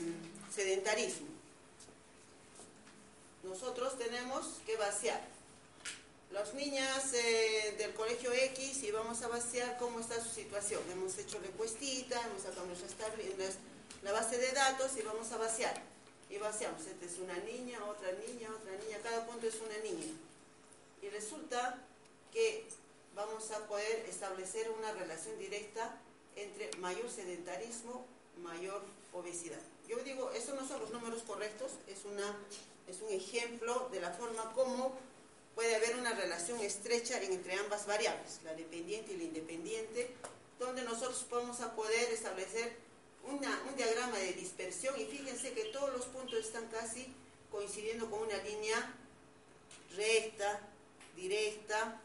sedentarismo. 0.55 1.29
Nosotros 3.43 3.99
tenemos 3.99 4.61
que 4.67 4.77
vaciar 4.77 5.21
las 6.33 6.55
niñas 6.55 7.13
eh, 7.13 7.75
del 7.77 7.93
colegio 7.93 8.33
X 8.33 8.83
y 8.85 8.91
vamos 8.91 9.21
a 9.23 9.29
vaciar 9.29 9.77
cómo 9.79 10.01
está 10.01 10.23
su 10.23 10.31
situación. 10.31 10.81
Hemos 10.91 11.19
hecho 11.19 11.39
la 11.41 11.49
encuestita, 11.49 12.21
hemos 12.27 12.43
sacado 12.43 12.67
la 14.03 14.13
base 14.13 14.39
de 14.39 14.51
datos 14.53 14.93
y 14.97 15.03
vamos 15.03 15.31
a 15.33 15.37
vaciar. 15.37 15.81
Y 16.31 16.39
vaciamos, 16.39 16.81
esta 16.87 17.05
es 17.05 17.19
una 17.19 17.37
niña, 17.39 17.85
otra 17.85 18.11
niña, 18.13 18.49
otra 18.51 18.73
niña, 18.83 18.99
cada 19.03 19.27
punto 19.27 19.47
es 19.47 19.57
una 19.57 19.77
niña. 19.79 20.07
Y 21.03 21.09
resulta 21.11 21.79
que 22.33 22.67
vamos 23.15 23.51
a 23.51 23.67
poder 23.67 24.07
establecer 24.09 24.71
una 24.71 24.93
relación 24.93 25.39
directa 25.39 25.99
entre 26.37 26.71
mayor 26.79 27.11
sedentarismo, 27.11 28.05
mayor 28.43 28.83
obesidad. 29.13 29.61
Yo 29.89 29.99
digo, 29.99 30.31
esos 30.33 30.55
no 30.55 30.67
son 30.67 30.81
los 30.81 30.91
números 30.91 31.23
correctos, 31.23 31.73
es, 31.87 32.05
una, 32.05 32.37
es 32.89 33.01
un 33.03 33.11
ejemplo 33.11 33.89
de 33.93 34.01
la 34.01 34.11
forma 34.13 34.53
como 34.55 34.97
puede 35.55 35.77
haber 35.77 35.97
una 35.97 36.15
relación 36.15 36.59
estrecha 36.61 37.21
entre 37.23 37.55
ambas 37.55 37.87
variables, 37.87 38.41
la 38.45 38.55
dependiente 38.55 39.13
y 39.13 39.19
la 39.19 39.25
independiente, 39.25 40.15
donde 40.59 40.83
nosotros 40.83 41.27
podemos 41.29 41.61
a 41.61 41.75
poder 41.75 42.11
establecer 42.11 42.73
un 43.29 43.41
diagrama 43.77 44.19
de 44.19 44.33
dispersión 44.33 44.99
y 44.99 45.05
fíjense 45.05 45.53
que 45.53 45.65
todos 45.67 45.93
los 45.93 46.07
puntos 46.07 46.39
están 46.39 46.67
casi 46.69 47.13
coincidiendo 47.51 48.11
con 48.11 48.21
una 48.21 48.37
línea 48.39 48.95
recta, 49.95 50.61
directa, 51.15 52.01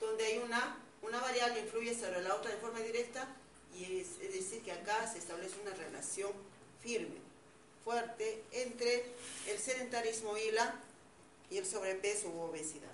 donde 0.00 0.24
hay 0.24 0.38
una, 0.38 0.78
una 1.02 1.20
variable 1.20 1.60
influye 1.60 1.94
sobre 1.94 2.22
la 2.22 2.34
otra 2.34 2.50
de 2.50 2.56
forma 2.56 2.80
directa 2.80 3.28
y 3.74 4.00
es, 4.00 4.08
es 4.20 4.32
decir 4.32 4.62
que 4.62 4.72
acá 4.72 5.10
se 5.10 5.18
establece 5.18 5.60
una 5.60 5.74
relación 5.74 6.32
firme, 6.80 7.16
fuerte 7.84 8.42
entre 8.52 9.06
el 9.46 9.58
sedentarismo 9.58 10.36
y 10.36 10.50
la 10.50 10.74
y 11.50 11.58
el 11.58 11.66
sobrepeso 11.66 12.28
u 12.30 12.40
obesidad. 12.40 12.90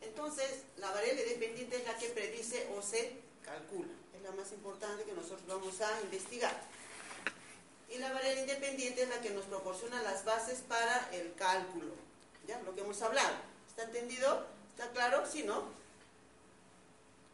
Entonces, 0.00 0.62
la 0.78 0.90
variable 0.90 1.24
dependiente 1.24 1.76
es 1.76 1.84
la 1.84 1.96
que 1.96 2.08
predice 2.08 2.68
o 2.76 2.82
se 2.82 3.12
calcula. 3.44 3.92
Es 4.16 4.22
la 4.22 4.32
más 4.32 4.50
importante 4.52 5.04
que 5.04 5.12
nosotros 5.12 5.46
vamos 5.46 5.80
a 5.80 6.00
investigar. 6.02 6.58
Y 7.88 7.98
la 7.98 8.12
variable 8.12 8.40
independiente 8.40 9.02
es 9.02 9.08
la 9.10 9.20
que 9.20 9.30
nos 9.30 9.44
proporciona 9.44 10.02
las 10.02 10.24
bases 10.24 10.60
para 10.60 11.10
el 11.12 11.34
cálculo. 11.34 11.92
¿Ya? 12.48 12.60
Lo 12.62 12.74
que 12.74 12.80
hemos 12.80 13.00
hablado. 13.02 13.36
¿Está 13.68 13.84
entendido? 13.84 14.46
¿Está 14.82 14.94
claro? 14.94 15.24
¿Sí, 15.30 15.44
no? 15.44 15.62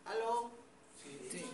¿Aló? 0.05 0.51
Sí. 1.33 1.47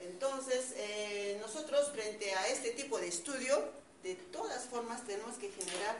Entonces, 0.00 0.74
eh, 0.76 1.38
nosotros 1.40 1.92
frente 1.92 2.34
a 2.34 2.48
este 2.48 2.72
tipo 2.72 2.98
de 2.98 3.06
estudio, 3.06 3.70
de 4.02 4.16
todas 4.16 4.64
formas 4.64 5.06
tenemos 5.06 5.36
que 5.36 5.48
generar 5.48 5.96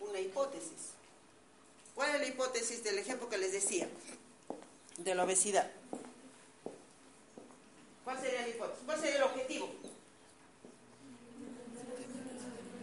una 0.00 0.20
hipótesis. 0.20 0.92
¿Cuál 1.94 2.16
es 2.16 2.20
la 2.20 2.26
hipótesis 2.26 2.84
del 2.84 2.98
ejemplo 2.98 3.30
que 3.30 3.38
les 3.38 3.52
decía? 3.52 3.88
De 4.98 5.14
la 5.14 5.24
obesidad. 5.24 5.70
¿Cuál 8.04 8.20
sería 8.20 8.42
la 8.42 8.48
hipótesis? 8.48 8.82
¿Cuál 8.84 9.00
sería 9.00 9.16
el 9.16 9.22
objetivo? 9.22 9.70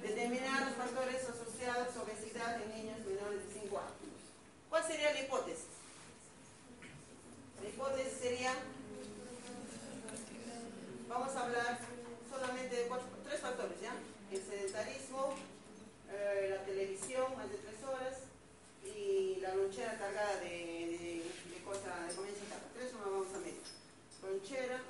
Determinar 0.01 0.65
los 0.65 0.75
factores 0.75 1.21
asociados 1.23 1.95
a 1.95 2.01
obesidad 2.01 2.59
en 2.63 2.69
niños 2.75 2.99
menores 3.05 3.47
de 3.47 3.61
5 3.61 3.77
años. 3.77 4.05
¿Cuál 4.75 4.87
sería 4.87 5.13
la 5.13 5.21
hipótesis? 5.21 5.63
La 7.63 7.69
hipótesis 7.69 8.11
sería, 8.21 8.53
vamos 11.07 11.33
a 11.33 11.45
hablar 11.45 11.79
solamente 12.29 12.75
de 12.75 12.91
tres 13.23 13.39
factores, 13.39 13.79
¿ya? 13.79 13.93
El 14.33 14.43
sedentarismo, 14.43 15.33
eh, 16.11 16.57
la 16.57 16.65
televisión 16.65 17.37
más 17.37 17.49
de 17.51 17.57
tres 17.59 17.81
horas 17.87 18.17
y 18.83 19.37
la 19.39 19.55
lonchera 19.55 19.97
cargada 19.97 20.41
de, 20.41 20.49
de, 20.49 21.23
de 21.55 21.63
cosas 21.63 22.09
de 22.09 22.15
comida 22.15 22.33
Tres 22.73 22.91
no 22.91 23.11
vamos 23.11 23.33
a 23.33 23.37
medir. 23.37 23.61
Lonchera, 24.23 24.81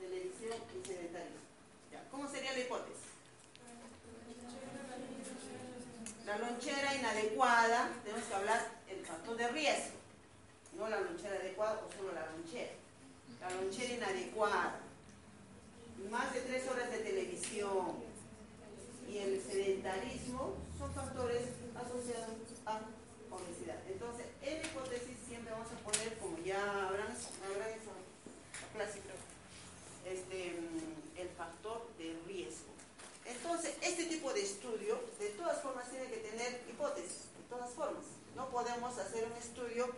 televisión 0.00 0.56
y 0.72 0.86
sedentarismo. 0.88 1.40
¿Cómo 2.10 2.26
sería 2.26 2.52
la 2.54 2.60
hipótesis? 2.60 2.96
La 6.24 6.38
lonchera 6.38 6.94
inadecuada, 6.94 7.90
tenemos 8.04 8.24
que 8.24 8.34
hablar 8.34 8.80
el 8.88 9.04
factor 9.04 9.36
de 9.36 9.48
riesgo, 9.48 9.96
no 10.76 10.88
la 10.88 11.00
lonchera 11.00 11.34
adecuada 11.34 11.82
o 11.84 11.96
solo 11.96 12.12
la 12.12 12.26
lonchera. 12.26 12.70
La 13.40 13.50
lonchera 13.50 13.94
inadecuada, 13.94 14.80
más 16.08 16.32
de 16.32 16.40
tres 16.42 16.68
horas 16.68 16.88
de 16.90 16.98
televisión, 16.98 17.96
y 19.08 19.18
el 19.18 19.42
sedentarismo 19.42 20.54
son 20.78 20.94
factores 20.94 21.48
asociados 21.74 22.30
a 22.66 22.80
obesidad. 23.30 23.78
Entonces, 23.88 24.26
en 24.42 24.64
hipótesis 24.64 25.16
siempre 25.26 25.52
vamos 25.52 25.68
a 25.72 25.90
poner, 25.90 26.16
como 26.18 26.38
ya 26.44 26.60
habrán, 26.86 27.16
habrán 27.44 27.70
hecho 27.70 27.90
clásico, 28.72 29.08
este, 30.06 30.54
el 31.16 31.28
factor 31.36 31.88
de 31.98 32.16
riesgo. 32.26 32.70
Entonces, 33.26 33.76
este 33.80 34.06
tipo 34.06 34.32
de 34.32 34.42
estudio, 34.42 34.98
de 35.20 35.28
todas 35.30 35.62
formas, 35.62 35.88
tiene 35.88 36.06
que 36.06 36.16
tener 36.16 36.62
hipótesis, 36.68 37.30
de 37.36 37.48
todas 37.48 37.70
formas. 37.70 38.02
No 38.34 38.48
podemos 38.60 38.98
hacer 38.98 39.24
un 39.24 39.36
estudio 39.38 39.88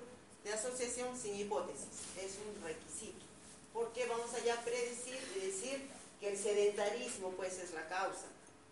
de 0.44 0.52
asociación 0.52 1.18
sin 1.20 1.34
hipótesis, 1.34 1.88
es 2.16 2.38
un 2.46 2.62
requisito. 2.62 3.24
Porque 3.72 4.06
vamos 4.06 4.32
a 4.34 4.44
ya 4.44 4.62
predecir 4.62 5.18
y 5.34 5.46
decir 5.46 5.88
que 6.20 6.30
el 6.30 6.38
sedentarismo 6.38 7.30
pues 7.30 7.58
es 7.58 7.72
la 7.72 7.88
causa, 7.88 8.26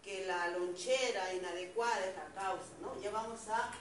que 0.05 0.27
la 0.27 0.49
lonchera 0.51 1.35
inadecuada 1.35 2.07
es 2.07 2.17
la 2.17 2.27
causa, 2.41 2.71
¿no? 2.81 3.01
Ya 3.03 3.11
vamos 3.11 3.41
a 3.49 3.73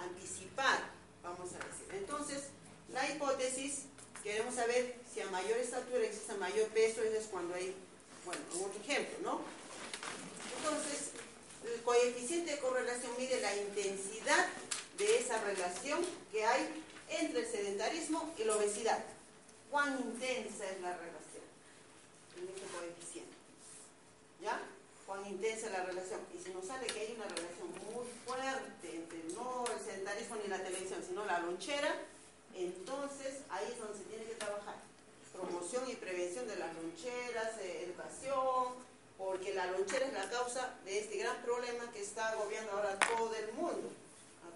anticipar, 0.00 0.82
vamos 1.22 1.50
a 1.52 1.58
decir. 1.58 1.86
Entonces, 1.92 2.44
la 2.92 3.08
hipótesis, 3.08 3.84
queremos 4.24 4.56
saber 4.56 4.96
si 5.12 5.20
a 5.20 5.30
mayor 5.30 5.58
estatura 5.58 6.04
existe 6.04 6.34
mayor 6.34 6.68
peso, 6.70 7.02
eso 7.02 7.18
es 7.18 7.26
cuando 7.26 7.54
hay, 7.54 7.74
bueno, 8.24 8.42
otro 8.66 8.80
ejemplo, 8.80 9.18
¿no? 9.22 9.40
Entonces, 10.58 11.10
el 11.72 11.82
coeficiente 11.82 12.52
de 12.52 12.58
correlación 12.58 13.12
mide 13.16 13.40
la 13.40 13.54
intensidad 13.54 14.48
de 15.02 15.18
esa 15.18 15.38
relación 15.42 16.00
que 16.30 16.44
hay 16.44 16.84
entre 17.08 17.40
el 17.40 17.46
sedentarismo 17.46 18.32
y 18.38 18.44
la 18.44 18.56
obesidad. 18.56 19.04
¿Cuán 19.70 19.98
intensa 19.98 20.70
es 20.70 20.80
la 20.80 20.96
relación 20.96 21.42
en 22.36 22.48
este 22.48 22.66
coeficiente? 22.76 23.34
¿Ya? 24.40 24.60
¿Cuán 25.06 25.26
intensa 25.26 25.66
es 25.66 25.72
la 25.72 25.84
relación? 25.84 26.20
Y 26.32 26.42
si 26.42 26.50
nos 26.50 26.66
sale 26.66 26.86
que 26.86 27.00
hay 27.00 27.14
una 27.16 27.26
relación 27.26 27.68
muy 27.92 28.06
fuerte 28.24 28.94
entre 28.94 29.18
no 29.34 29.64
el 29.66 29.80
sedentarismo 29.84 30.36
ni 30.36 30.48
la 30.48 30.62
televisión, 30.62 31.02
sino 31.06 31.24
la 31.24 31.40
lonchera, 31.40 31.94
entonces 32.54 33.40
ahí 33.50 33.66
es 33.72 33.78
donde 33.78 33.98
se 33.98 34.04
tiene 34.04 34.24
que 34.24 34.34
trabajar. 34.34 34.76
Promoción 35.32 35.90
y 35.90 35.96
prevención 35.96 36.46
de 36.46 36.56
las 36.56 36.74
loncheras, 36.74 37.58
educación, 37.58 38.74
porque 39.18 39.54
la 39.54 39.66
lonchera 39.66 40.06
es 40.06 40.12
la 40.12 40.30
causa 40.30 40.74
de 40.84 41.00
este 41.00 41.16
gran 41.16 41.42
problema 41.42 41.90
que 41.90 42.02
está 42.02 42.28
agobiando 42.30 42.72
ahora 42.72 42.98
todo 42.98 43.34
el 43.34 43.52
mundo. 43.54 43.90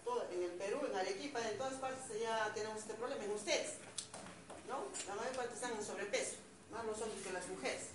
En 0.06 0.40
el 0.40 0.52
Perú, 0.52 0.78
en 0.88 0.96
Arequipa, 0.96 1.40
en 1.50 1.58
todas 1.58 1.75
partes 1.75 2.20
ya 2.20 2.52
tenemos 2.54 2.78
este 2.78 2.94
problema, 2.94 3.25
en 3.25 3.32
ustedes. 3.32 3.72
¿no? 4.68 4.86
La 5.08 5.14
mayor 5.16 5.34
parte 5.34 5.54
están 5.54 5.72
en 5.72 5.84
sobrepeso, 5.84 6.36
más 6.70 6.84
los 6.86 7.00
hombres 7.02 7.26
que 7.26 7.32
las 7.32 7.48
mujeres. 7.48 7.90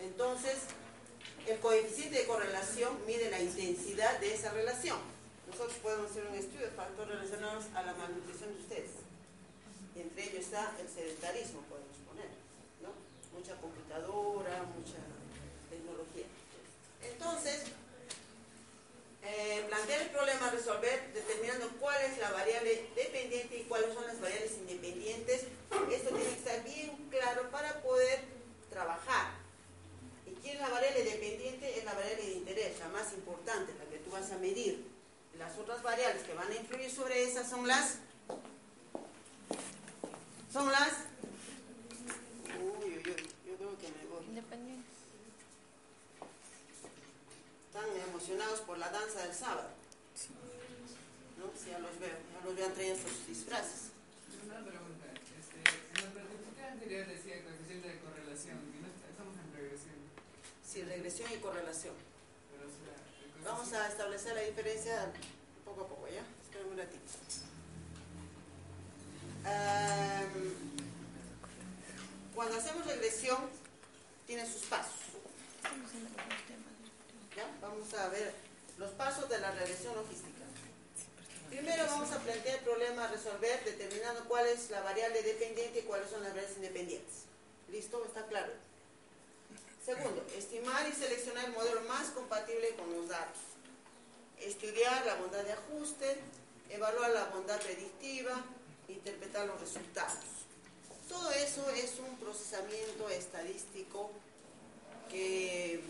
Entonces, 0.00 0.56
el 1.46 1.58
coeficiente 1.58 2.20
de 2.20 2.26
correlación 2.26 3.04
mide 3.06 3.30
la 3.30 3.40
intensidad 3.40 4.18
de 4.20 4.34
esa 4.34 4.52
relación. 4.52 4.96
Nosotros 5.46 5.76
podemos 5.82 6.10
hacer 6.10 6.26
un 6.26 6.34
estudio 6.34 6.64
de 6.64 6.72
factores 6.72 7.18
relacionados 7.18 7.64
a 7.74 7.82
la 7.82 7.92
malnutrición 7.92 8.54
de 8.54 8.60
ustedes. 8.62 8.90
entre 9.96 10.30
ellos 10.30 10.44
está 10.46 10.72
el 10.80 10.88
sedentarismo, 10.88 11.60
podemos 11.68 11.96
poner, 12.08 12.30
¿no? 12.80 12.88
Mucha 13.36 13.54
computadora, 13.60 14.62
mucha 14.72 14.96
tecnología. 15.68 16.24
Entonces, 17.02 17.64
eh, 19.30 19.64
plantear 19.68 20.00
el 20.00 20.08
problema 20.08 20.46
a 20.46 20.50
resolver 20.50 21.12
determinando 21.12 21.68
cuál 21.78 22.00
es 22.02 22.16
la 22.18 22.30
variable 22.30 22.88
dependiente 22.96 23.58
y 23.58 23.64
cuáles 23.64 23.92
son 23.92 24.06
las 24.06 24.18
variables 24.20 24.52
independientes. 24.52 25.42
Esto 25.92 26.08
tiene 26.08 26.30
que 26.30 26.38
estar 26.38 26.64
bien 26.64 26.96
claro 27.10 27.50
para 27.50 27.82
poder 27.82 28.20
trabajar. 28.70 29.32
¿Y 30.26 30.30
quién 30.40 30.54
es 30.56 30.60
la 30.62 30.70
variable 30.70 31.04
dependiente? 31.04 31.78
Es 31.78 31.84
la 31.84 31.92
variable 31.92 32.24
de 32.24 32.32
interés, 32.32 32.78
la 32.78 32.88
más 32.88 33.12
importante, 33.12 33.74
la 33.78 33.84
que 33.90 33.98
tú 33.98 34.10
vas 34.10 34.30
a 34.32 34.38
medir. 34.38 34.86
Las 35.38 35.58
otras 35.58 35.82
variables 35.82 36.22
que 36.22 36.32
van 36.32 36.50
a 36.50 36.54
influir 36.54 36.90
sobre 36.90 37.24
esas 37.24 37.50
son 37.50 37.68
las... 37.68 37.98
Son 40.50 40.72
las... 40.72 40.92
Uy, 42.58 42.96
uy, 42.96 42.96
uy, 42.96 43.28
yo 43.46 43.56
creo 43.56 43.78
que 43.78 43.88
me 43.88 44.06
voy. 44.10 44.24
Independientes. 44.24 44.98
Están 47.68 47.84
emocionados 48.48 48.60
por 48.66 48.78
la 48.78 48.90
danza 48.90 49.22
del 49.26 49.34
sábado. 49.34 49.68
¿No? 51.38 51.44
Sí, 51.56 51.70
ya 51.70 51.78
los 51.78 51.98
veo. 52.00 52.16
Ya 52.32 52.44
los 52.44 52.56
veo 52.56 52.68
traído 52.72 52.96
sus 52.96 53.26
disfraces. 53.26 53.92
Una 54.44 54.64
pregunta. 54.64 55.04
Este, 55.12 55.58
en 55.60 56.04
la 56.04 56.10
práctica 56.12 56.72
anterior 56.72 57.06
decía 57.06 57.44
coeficiente 57.44 57.88
de 57.88 57.98
correlación, 58.00 58.56
no 58.80 58.88
estamos 58.88 59.36
en 59.38 59.52
regresión. 59.54 59.94
Sí, 60.66 60.82
regresión 60.82 61.32
y 61.32 61.36
correlación. 61.38 61.94
Pero, 62.50 62.64
o 62.66 62.72
sea, 62.72 62.94
el 62.96 63.30
coeficiente- 63.32 63.48
Vamos 63.48 63.72
a 63.72 63.88
establecer 63.88 64.34
la 64.34 64.42
diferencia 64.42 65.12
poco 65.64 65.82
a 65.84 65.88
poco, 65.88 66.08
¿ya? 66.08 66.24
Esperen 66.42 66.68
un 66.72 66.78
ratito. 66.78 67.04
Cuando 72.34 72.56
hacemos 72.56 72.86
regresión, 72.86 73.38
tiene 74.26 74.44
sus 74.46 74.62
pasos. 74.66 74.97
Vamos 77.78 77.94
a 77.94 78.08
ver 78.08 78.34
los 78.76 78.90
pasos 78.90 79.28
de 79.28 79.38
la 79.38 79.52
regresión 79.52 79.94
logística. 79.94 80.42
Primero 81.48 81.86
vamos 81.86 82.10
a 82.10 82.18
plantear 82.18 82.58
el 82.58 82.64
problema 82.64 83.04
a 83.04 83.08
resolver 83.08 83.64
determinando 83.64 84.24
cuál 84.24 84.48
es 84.48 84.68
la 84.70 84.80
variable 84.80 85.22
dependiente 85.22 85.78
y 85.78 85.82
cuáles 85.82 86.10
son 86.10 86.24
las 86.24 86.30
variables 86.30 86.56
independientes. 86.56 87.14
¿Listo? 87.70 88.04
¿Está 88.04 88.26
claro? 88.26 88.52
Segundo, 89.86 90.26
estimar 90.36 90.88
y 90.88 90.92
seleccionar 90.92 91.44
el 91.44 91.52
modelo 91.52 91.82
más 91.82 92.08
compatible 92.10 92.74
con 92.74 92.92
los 92.92 93.08
datos. 93.08 93.38
Estudiar 94.40 95.06
la 95.06 95.14
bondad 95.14 95.44
de 95.44 95.52
ajuste, 95.52 96.16
evaluar 96.70 97.12
la 97.12 97.26
bondad 97.26 97.60
predictiva, 97.60 98.44
interpretar 98.88 99.46
los 99.46 99.60
resultados. 99.60 100.24
Todo 101.08 101.30
eso 101.30 101.70
es 101.70 102.00
un 102.00 102.16
procesamiento 102.18 103.08
estadístico 103.08 104.10
que 105.08 105.80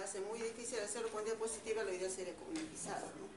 va 0.00 0.06
a 0.06 0.08
ser 0.08 0.22
muy 0.22 0.38
difícil 0.40 0.78
hacerlo 0.80 1.10
con 1.10 1.22
diapositiva, 1.24 1.82
lo 1.82 1.92
ideal 1.92 2.10
sería 2.10 2.34
comunitizado, 2.34 3.04
¿no? 3.18 3.28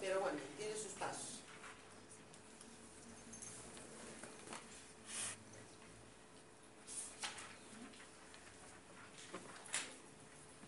Pero 0.00 0.20
bueno, 0.20 0.38
tiene 0.58 0.74
sus 0.76 0.92
pasos. 0.92 1.40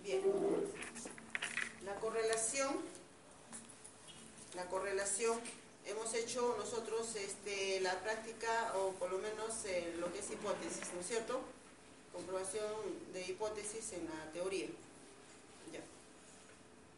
Bien. 0.03 0.23
La 1.85 1.97
correlación, 1.97 2.81
la 4.55 4.67
correlación, 4.69 5.39
hemos 5.85 6.15
hecho 6.15 6.57
nosotros 6.59 7.15
este, 7.17 7.81
la 7.81 8.01
práctica, 8.01 8.73
o 8.77 8.93
por 8.93 9.11
lo 9.11 9.19
menos 9.19 9.67
eh, 9.67 9.95
lo 9.99 10.11
que 10.13 10.21
es 10.21 10.31
hipótesis, 10.31 10.95
¿no 10.95 11.01
es 11.01 11.07
cierto? 11.09 11.43
De 12.35 13.23
hipótesis 13.29 13.93
en 13.93 14.07
la 14.07 14.33
teoría. 14.33 14.67
Ya. 15.73 15.81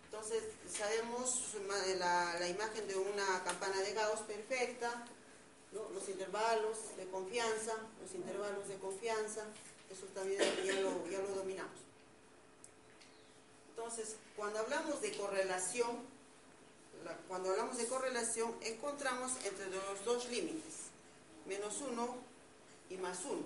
Entonces, 0.06 0.44
sabemos 0.66 1.54
la, 1.98 2.48
imagen 2.48 2.88
de 2.88 2.96
una 2.96 3.44
campana 3.44 3.78
de 3.82 3.92
Gauss 3.92 4.20
perfecta, 4.20 5.04
los 5.72 6.08
intervalos 6.08 6.96
de 6.96 7.06
confianza, 7.08 7.74
los 8.02 8.14
intervalos 8.14 8.66
de 8.66 8.76
confianza, 8.76 9.44
eso 9.90 10.06
también 10.14 10.40
ya 10.64 10.80
lo, 10.80 11.34
dominamos. 11.34 11.76
Entonces, 13.70 14.16
cuando 14.36 14.60
hablamos 14.60 15.02
de 15.02 15.14
correlación, 15.18 15.98
la- 17.04 17.16
cuando 17.28 17.50
hablamos 17.50 17.76
de 17.76 17.86
correlación, 17.86 18.54
encontramos 18.62 19.32
entre 19.44 19.68
los 19.68 20.02
dos 20.02 20.30
límites, 20.30 20.74
menos 21.44 21.76
uno 21.82 22.16
y 22.88 22.96
más 22.96 23.22
uno. 23.26 23.42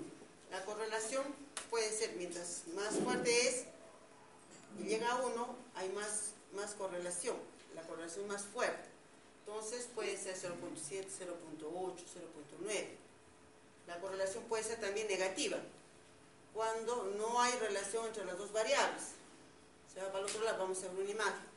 La 0.52 0.64
correlación 0.64 1.24
puede 1.68 1.90
ser, 1.90 2.12
mientras 2.16 2.62
más 2.74 2.94
fuerte 2.96 3.48
es, 3.48 3.64
y 4.78 4.84
llega 4.84 5.10
a 5.10 5.22
uno, 5.22 5.56
hay 5.74 5.88
más, 5.90 6.32
más 6.52 6.74
correlación, 6.74 7.36
la 7.74 7.82
correlación 7.82 8.26
más 8.26 8.44
fuerte. 8.44 8.88
Entonces 9.46 9.88
puede 9.94 10.16
ser 10.16 10.36
0.7, 10.36 11.06
0.8, 11.06 11.94
0.9. 12.62 12.86
La 13.86 13.98
correlación 14.00 14.44
puede 14.44 14.62
ser 14.62 14.80
también 14.80 15.08
negativa, 15.08 15.58
cuando 16.54 17.04
no 17.18 17.40
hay 17.40 17.52
relación 17.58 18.06
entre 18.06 18.24
las 18.24 18.38
dos 18.38 18.52
variables. 18.52 19.02
Se 19.92 20.00
va 20.00 20.08
para 20.08 20.20
el 20.20 20.30
otro 20.30 20.44
lado, 20.44 20.58
vamos 20.58 20.78
a 20.78 20.88
ver 20.88 21.00
una 21.00 21.10
imagen. 21.10 21.50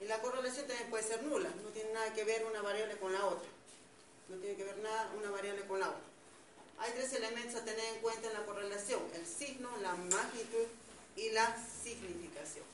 Y 0.00 0.04
la 0.04 0.20
correlación 0.20 0.66
también 0.66 0.90
puede 0.90 1.02
ser 1.02 1.22
nula, 1.24 1.50
no 1.62 1.70
tiene 1.70 1.92
nada 1.92 2.12
que 2.12 2.24
ver 2.24 2.44
una 2.46 2.62
variable 2.62 2.96
con 2.98 3.12
la 3.12 3.26
otra. 3.26 3.48
No 4.28 4.36
tiene 4.36 4.56
que 4.56 4.64
ver 4.64 4.78
nada 4.78 5.12
una 5.18 5.30
variable 5.30 5.66
con 5.66 5.80
la 5.80 5.88
otra. 5.88 6.07
Hay 6.80 6.92
tres 6.92 7.12
elementos 7.12 7.60
a 7.60 7.64
tener 7.64 7.84
en 7.94 8.00
cuenta 8.00 8.28
en 8.28 8.34
la 8.34 8.46
correlación, 8.46 9.02
el 9.14 9.26
signo, 9.26 9.68
la 9.82 9.94
magnitud 9.94 10.66
y 11.16 11.30
la 11.30 11.56
significación. 11.82 12.64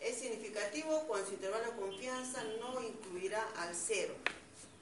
Es 0.00 0.18
significativo 0.18 1.02
cuando 1.06 1.26
su 1.26 1.34
intervalo 1.34 1.64
de 1.64 1.76
confianza 1.78 2.42
no 2.60 2.82
incluirá 2.82 3.46
al 3.56 3.74
cero. 3.74 4.14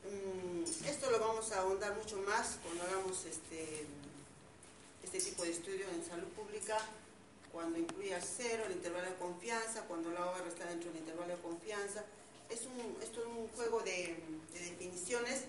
Mm, 0.04 0.86
Esto 0.86 1.10
lo 1.10 1.18
vamos 1.18 1.50
a 1.52 1.60
ahondar 1.60 1.96
mucho 1.96 2.18
más 2.18 2.58
cuando 2.62 2.84
hagamos 2.84 3.24
este, 3.24 3.86
este 5.02 5.18
tipo 5.18 5.42
de 5.42 5.50
estudio 5.50 5.88
en 5.88 6.04
salud 6.04 6.28
pública, 6.28 6.78
cuando 7.50 7.78
incluye 7.78 8.14
al 8.14 8.22
cero 8.22 8.64
el 8.66 8.72
intervalo 8.72 9.10
de 9.10 9.16
confianza, 9.16 9.82
cuando 9.88 10.10
la 10.10 10.26
OR 10.26 10.46
está 10.46 10.66
dentro 10.66 10.90
del 10.92 11.00
intervalo 11.00 11.34
de 11.34 11.42
confianza. 11.42 12.04
Es 12.50 12.60
un, 12.66 13.02
esto 13.02 13.20
es 13.22 13.26
un 13.26 13.48
juego 13.48 13.80
de 13.80 14.16
definiciones 14.52 15.44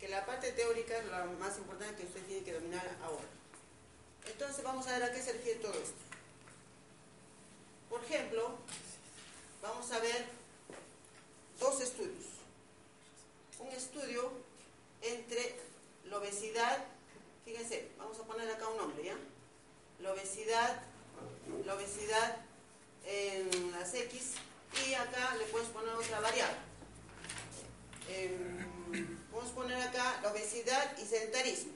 que 0.00 0.08
la 0.08 0.24
parte 0.24 0.52
teórica 0.52 0.96
es 0.96 1.04
la 1.06 1.26
más 1.26 1.58
importante 1.58 1.96
que 1.96 2.08
usted 2.08 2.24
tiene 2.24 2.42
que 2.42 2.54
dominar 2.54 2.88
ahora. 3.04 3.28
Entonces 4.26 4.64
vamos 4.64 4.86
a 4.86 4.98
ver 4.98 5.02
a 5.02 5.12
qué 5.12 5.22
se 5.22 5.34
refiere 5.34 5.60
todo 5.60 5.74
esto. 5.74 6.00
Por 7.90 8.02
ejemplo, 8.04 8.56
vamos 9.60 9.92
a 9.92 9.98
ver 10.00 10.24
dos 11.58 11.80
estudios. 11.82 12.24
Un 13.58 13.68
estudio 13.68 14.32
entre 15.02 15.56
la 16.06 16.16
obesidad, 16.16 16.82
fíjense, 17.44 17.90
vamos 17.98 18.18
a 18.18 18.24
poner 18.24 18.50
acá 18.50 18.68
un 18.68 18.78
nombre, 18.78 19.04
¿ya? 19.04 19.16
La 20.00 20.12
obesidad, 20.12 20.82
la 21.66 21.74
obesidad 21.74 22.38
en 23.04 23.72
las 23.72 23.92
X 23.92 24.32
y 24.86 24.94
acá 24.94 25.34
le 25.36 25.44
puedes 25.46 25.68
poner 25.68 25.94
otra 25.94 26.20
variable. 26.20 26.56
Vamos 29.32 29.50
a 29.50 29.54
poner 29.54 29.80
acá 29.80 30.20
la 30.22 30.32
obesidad 30.32 30.96
y 30.98 31.04
sedentarismo. 31.04 31.72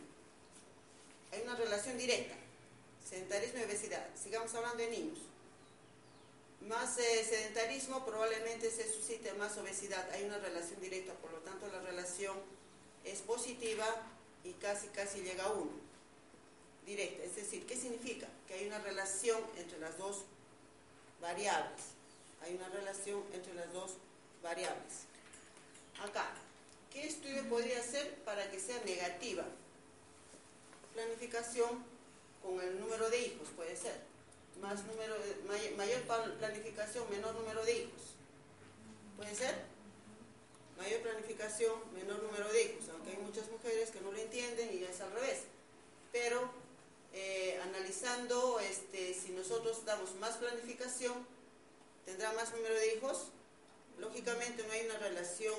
Hay 1.33 1.43
una 1.43 1.57
relación 1.57 1.99
directa. 1.99 2.35
Sedentarismo 3.09 3.61
y 3.61 3.65
obesidad. 3.65 4.07
Sigamos 4.21 4.55
hablando 4.55 4.79
de 4.79 4.91
niños. 4.91 5.19
más 6.63 6.97
eh, 6.99 7.25
sedentarismo 7.29 8.05
probablemente 8.07 8.71
se 8.71 8.91
suscite 8.91 9.33
más 9.35 9.57
obesidad. 9.59 10.09
Hay 10.13 10.25
una 10.25 10.39
relación 10.39 10.81
directa, 10.81 11.13
por 11.15 11.33
lo 11.33 11.39
tanto 11.39 11.69
la 11.69 11.81
relación 11.81 12.37
es 13.05 13.21
positiva 13.21 13.87
y 14.45 14.53
casi 14.55 14.89
casi 14.89 15.21
llega 15.21 15.45
a 15.45 15.53
uno. 15.53 15.73
Directa. 16.87 17.25
Es 17.25 17.37
decir, 17.37 17.67
¿qué 17.67 17.77
significa? 17.77 18.27
Que 18.47 18.55
hay 18.55 18.67
una 18.67 18.79
relación 18.79 19.43
entre 19.57 19.79
las 19.79 19.97
dos 19.99 20.25
variables. 21.21 21.83
Hay 22.43 22.55
una 22.55 22.69
relación 22.69 23.23
entre 23.33 23.55
las 23.55 23.73
dos 23.73 23.93
variables. 24.43 25.05
Acá, 26.03 26.35
¿qué 26.95 27.07
estudio 27.09 27.47
podría 27.49 27.81
hacer 27.81 28.15
para 28.25 28.49
que 28.51 28.61
sea 28.61 28.81
negativa? 28.85 29.45
Planificación 30.95 31.85
con 32.41 32.61
el 32.61 32.79
número 32.79 33.11
de 33.11 33.19
hijos, 33.19 33.49
puede 33.57 33.77
ser. 33.77 33.99
Más 34.63 34.85
número 34.85 35.17
mayor 35.77 36.03
planificación, 36.39 37.11
menor 37.11 37.35
número 37.35 37.65
de 37.65 37.79
hijos. 37.79 38.01
¿Puede 39.17 39.35
ser? 39.35 39.55
Mayor 40.79 41.01
planificación, 41.03 41.73
menor 41.93 42.23
número 42.23 42.51
de 42.53 42.63
hijos. 42.63 42.89
Aunque 42.91 43.11
hay 43.11 43.17
muchas 43.17 43.51
mujeres 43.51 43.91
que 43.91 44.01
no 44.01 44.13
lo 44.13 44.19
entienden 44.19 44.73
y 44.73 44.85
es 44.85 45.01
al 45.01 45.11
revés. 45.13 45.41
Pero 46.13 46.49
eh, 47.13 47.61
analizando 47.65 48.61
este, 48.61 49.15
si 49.15 49.33
nosotros 49.33 49.85
damos 49.85 50.15
más 50.17 50.37
planificación, 50.37 51.27
tendrá 52.05 52.33
más 52.35 52.53
número 52.53 52.75
de 52.77 52.95
hijos. 52.95 53.27
Lógicamente 53.99 54.65
no 54.65 54.73
hay 54.73 54.87
una 54.87 54.99
relación 54.99 55.57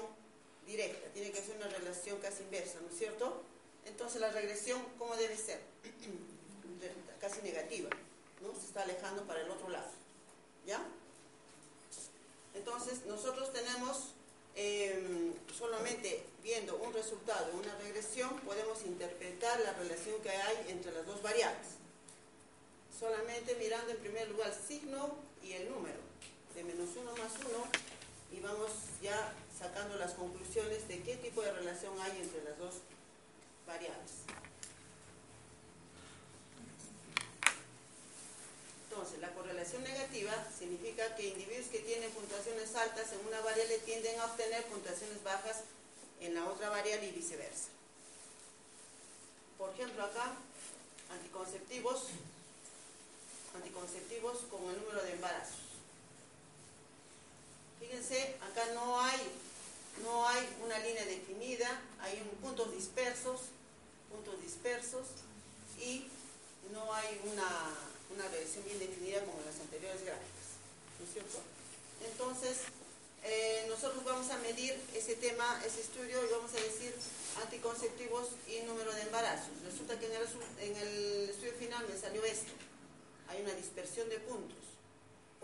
directa, 0.65 1.07
tiene 1.13 1.31
que 1.31 1.41
ser 1.41 1.55
una 1.57 1.67
relación 1.67 2.19
casi 2.19 2.43
inversa, 2.43 2.79
¿no 2.81 2.89
es 2.89 2.97
cierto? 2.97 3.43
Entonces 3.85 4.19
la 4.19 4.31
regresión, 4.31 4.81
¿cómo 4.97 5.15
debe 5.15 5.37
ser? 5.37 5.61
casi 7.21 7.41
negativa, 7.41 7.89
¿no? 8.41 8.53
Se 8.59 8.67
está 8.67 8.83
alejando 8.83 9.23
para 9.23 9.41
el 9.41 9.49
otro 9.49 9.69
lado, 9.69 9.89
¿ya? 10.65 10.83
Entonces 12.53 13.05
nosotros 13.05 13.51
tenemos 13.53 14.13
em, 14.55 15.33
solamente 15.57 16.23
viendo 16.43 16.77
un 16.77 16.93
resultado, 16.93 17.51
una 17.53 17.75
regresión, 17.79 18.39
podemos 18.41 18.83
interpretar 18.83 19.59
la 19.61 19.73
relación 19.73 20.21
que 20.21 20.29
hay 20.29 20.65
entre 20.69 20.91
las 20.91 21.05
dos 21.05 21.21
variables. 21.21 21.67
Solamente 22.97 23.55
mirando 23.55 23.91
en 23.91 23.97
primer 23.97 24.29
lugar 24.29 24.53
el 24.53 24.67
signo 24.67 25.15
y 25.43 25.53
el 25.53 25.69
número, 25.69 25.99
de 26.55 26.63
menos 26.63 26.89
uno 26.95 27.11
más 27.17 27.33
uno, 27.45 27.65
y 28.31 28.39
vamos 28.39 28.71
ya 29.01 29.33
sacando 29.57 29.95
las 29.97 30.13
conclusiones 30.13 30.87
de 30.87 31.01
qué 31.01 31.15
tipo 31.17 31.41
de 31.41 31.51
relación 31.51 31.99
hay 32.01 32.21
entre 32.21 32.43
las 32.43 32.57
dos 32.57 32.75
variables. 33.65 34.11
Entonces, 38.89 39.19
la 39.19 39.33
correlación 39.33 39.83
negativa 39.83 40.31
significa 40.57 41.15
que 41.15 41.27
individuos 41.27 41.67
que 41.67 41.79
tienen 41.79 42.11
puntuaciones 42.11 42.73
altas 42.75 43.11
en 43.11 43.27
una 43.27 43.41
variable 43.41 43.79
tienden 43.79 44.19
a 44.19 44.25
obtener 44.25 44.63
puntuaciones 44.65 45.21
bajas 45.23 45.63
en 46.21 46.33
la 46.33 46.45
otra 46.45 46.69
variable 46.69 47.07
y 47.07 47.11
viceversa. 47.11 47.69
Por 49.57 49.71
ejemplo, 49.71 50.03
acá, 50.03 50.35
anticonceptivos, 51.11 52.07
anticonceptivos 53.55 54.37
con 54.49 54.63
el 54.69 54.79
número 54.79 55.03
de 55.03 55.13
embarazos. 55.13 55.59
Fíjense, 57.79 58.35
acá 58.41 58.65
no 58.73 58.99
hay, 58.99 59.19
no 60.03 60.27
hay 60.27 60.47
una 60.63 60.79
línea 60.79 61.05
definida, 61.05 61.81
hay 62.01 62.21
puntos 62.41 62.71
dispersos, 62.73 63.41
puntos 64.11 64.41
dispersos 64.41 65.05
y 65.79 66.07
no 66.71 66.93
hay 66.93 67.19
una 67.31 67.73
una 68.15 68.27
revisión 68.29 68.63
bien 68.65 68.79
definida 68.79 69.19
como 69.25 69.39
las 69.45 69.59
anteriores 69.59 70.03
gráficas. 70.03 70.45
¿No 70.99 71.05
es 71.05 71.11
cierto? 71.11 71.37
Entonces, 72.05 72.57
eh, 73.23 73.65
nosotros 73.67 74.03
vamos 74.03 74.29
a 74.31 74.37
medir 74.39 74.77
ese 74.93 75.15
tema, 75.15 75.61
ese 75.65 75.81
estudio, 75.81 76.23
y 76.23 76.31
vamos 76.31 76.51
a 76.53 76.61
decir 76.61 76.93
anticonceptivos 77.43 78.29
y 78.47 78.63
número 78.63 78.93
de 78.93 79.01
embarazos. 79.01 79.51
Resulta 79.65 79.99
que 79.99 80.07
en 80.07 80.75
el, 80.75 81.29
estudio 81.29 81.53
final 81.53 81.85
me 81.87 81.97
salió 81.97 82.23
esto. 82.23 82.51
Hay 83.27 83.41
una 83.41 83.53
dispersión 83.53 84.07
de 84.09 84.19
puntos. 84.19 84.64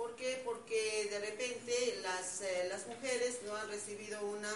¿Por 0.01 0.15
qué? 0.15 0.41
Porque 0.43 1.07
de 1.11 1.19
repente 1.19 1.99
las, 2.01 2.41
eh, 2.41 2.65
las 2.69 2.87
mujeres 2.87 3.41
no 3.45 3.55
han 3.55 3.69
recibido 3.69 4.25
una 4.25 4.51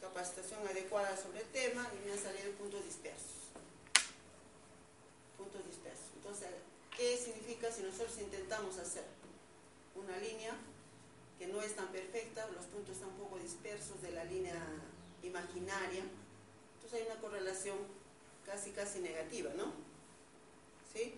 capacitación 0.00 0.66
adecuada 0.66 1.16
sobre 1.16 1.42
el 1.42 1.46
tema 1.50 1.88
y 1.94 2.04
me 2.04 2.12
han 2.14 2.18
salido 2.18 2.50
puntos 2.58 2.84
dispersos. 2.84 3.54
Puntos 5.36 5.64
dispersos. 5.66 6.08
Entonces, 6.16 6.48
¿Qué 6.98 7.16
significa 7.16 7.70
si 7.70 7.82
nosotros 7.82 8.18
intentamos 8.18 8.76
hacer 8.78 9.04
una 9.94 10.18
línea 10.18 10.52
que 11.38 11.46
no 11.46 11.62
es 11.62 11.76
tan 11.76 11.86
perfecta, 11.92 12.48
los 12.48 12.64
puntos 12.64 12.96
están 12.96 13.10
un 13.10 13.18
poco 13.18 13.38
dispersos 13.38 14.02
de 14.02 14.10
la 14.10 14.24
línea 14.24 14.60
imaginaria? 15.22 16.02
Entonces 16.74 17.00
hay 17.00 17.06
una 17.06 17.20
correlación 17.20 17.76
casi, 18.44 18.72
casi 18.72 18.98
negativa, 18.98 19.52
¿no? 19.54 19.72
¿Sí? 20.92 21.14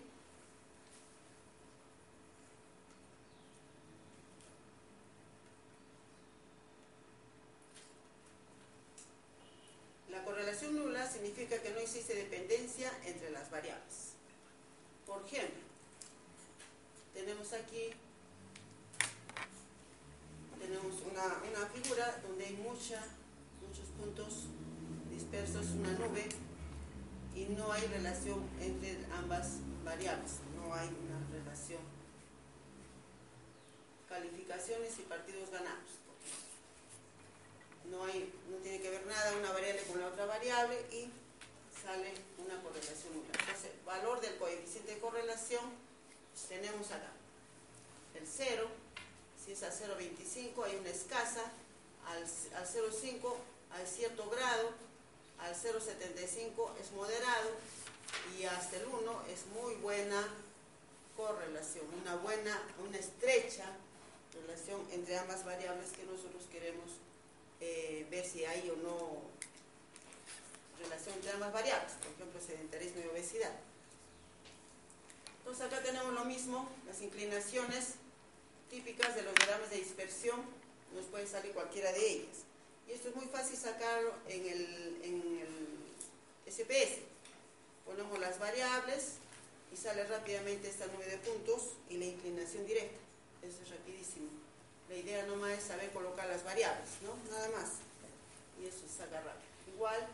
La 10.11 10.23
correlación 10.25 10.75
nula 10.75 11.09
significa 11.09 11.59
que 11.59 11.71
no 11.71 11.79
existe 12.01 12.15
dependencia 12.15 12.91
entre 13.05 13.29
las 13.29 13.51
variables. 13.51 14.13
Por 15.05 15.23
ejemplo, 15.25 15.61
tenemos 17.13 17.53
aquí 17.53 17.93
tenemos 20.59 20.95
una, 21.01 21.65
figura 21.67 22.19
donde 22.23 22.45
hay 22.45 22.53
mucha, 22.57 23.03
muchos 23.61 23.87
puntos 23.99 24.45
dispersos, 25.11 25.65
una 25.77 25.91
nube, 25.93 26.27
y 27.35 27.45
no 27.55 27.71
hay 27.71 27.85
relación 27.87 28.47
entre 28.59 28.97
ambas 29.13 29.57
variables, 29.83 30.39
no 30.55 30.73
hay 30.73 30.87
una 30.87 31.19
relación. 31.31 31.81
Calificaciones 34.09 34.97
y 34.99 35.03
partidos 35.03 35.49
ganados. 35.51 35.89
No, 37.89 38.05
hay, 38.05 38.33
no 38.49 38.57
tiene 38.57 38.81
que 38.81 38.89
ver 38.89 39.05
nada 39.05 39.37
una 39.37 39.51
variable 39.51 39.81
con 39.83 39.99
la 39.99 40.07
otra 40.07 40.25
variable 40.25 40.77
y 40.91 41.09
sale 41.83 42.13
una 42.37 42.61
correlación 42.61 43.13
nula. 43.13 43.31
Entonces, 43.39 43.71
valor 43.85 44.21
del 44.21 44.37
coeficiente 44.37 44.95
de 44.95 44.99
correlación 44.99 45.63
tenemos 46.47 46.91
acá 46.91 47.11
el 48.15 48.27
0, 48.27 48.67
si 49.43 49.53
es 49.53 49.63
a 49.63 49.71
0,25 49.71 50.65
hay 50.65 50.75
una 50.75 50.89
escasa, 50.89 51.51
al, 52.07 52.23
0,5 52.25 53.33
hay 53.71 53.85
cierto 53.85 54.29
grado, 54.29 54.71
al 55.39 55.55
0,75 55.55 56.77
es 56.79 56.91
moderado 56.91 57.49
y 58.37 58.43
hasta 58.43 58.77
el 58.77 58.85
1 58.85 59.23
es 59.33 59.45
muy 59.47 59.75
buena 59.75 60.27
correlación, 61.15 61.85
una 62.01 62.15
buena, 62.17 62.61
una 62.85 62.97
estrecha 62.97 63.65
relación 64.33 64.85
entre 64.91 65.17
ambas 65.17 65.43
variables 65.43 65.91
que 65.91 66.03
nosotros 66.03 66.43
queremos 66.51 66.85
eh, 67.59 68.07
ver 68.09 68.25
si 68.25 68.45
hay 68.45 68.69
o 68.69 68.75
no 68.77 69.30
relación 70.83 71.15
entre 71.15 71.31
ambas 71.31 71.53
variables, 71.53 71.93
por 71.93 72.11
ejemplo 72.11 72.41
sedentarismo 72.41 73.01
y 73.03 73.07
obesidad. 73.07 73.51
Entonces 75.39 75.65
acá 75.65 75.81
tenemos 75.81 76.13
lo 76.13 76.25
mismo, 76.25 76.69
las 76.85 77.01
inclinaciones 77.01 77.95
típicas 78.69 79.15
de 79.15 79.23
los 79.23 79.33
diagramas 79.35 79.69
de 79.69 79.77
dispersión, 79.77 80.41
nos 80.95 81.05
puede 81.05 81.27
salir 81.27 81.51
cualquiera 81.53 81.91
de 81.91 82.11
ellas. 82.11 82.37
Y 82.87 82.91
esto 82.91 83.09
es 83.09 83.15
muy 83.15 83.25
fácil 83.25 83.57
sacarlo 83.57 84.13
en 84.27 84.45
el, 84.45 85.01
en 85.03 86.51
SPS. 86.51 86.99
Ponemos 87.85 88.19
las 88.19 88.39
variables 88.39 89.15
y 89.73 89.77
sale 89.77 90.03
rápidamente 90.05 90.69
esta 90.69 90.85
nube 90.87 91.05
de 91.05 91.17
puntos 91.17 91.73
y 91.89 91.97
la 91.97 92.05
inclinación 92.05 92.65
directa. 92.65 92.99
Eso 93.41 93.61
es 93.63 93.69
rapidísimo. 93.69 94.27
La 94.89 94.95
idea 94.95 95.25
nomás 95.25 95.57
es 95.57 95.63
saber 95.63 95.89
colocar 95.91 96.27
las 96.27 96.43
variables, 96.43 96.89
¿no? 97.01 97.15
Nada 97.31 97.49
más. 97.57 97.71
Y 98.61 98.67
eso 98.67 98.79
se 98.87 98.97
saca 99.03 99.21
rápido. 99.21 99.51
Igual, 99.73 100.07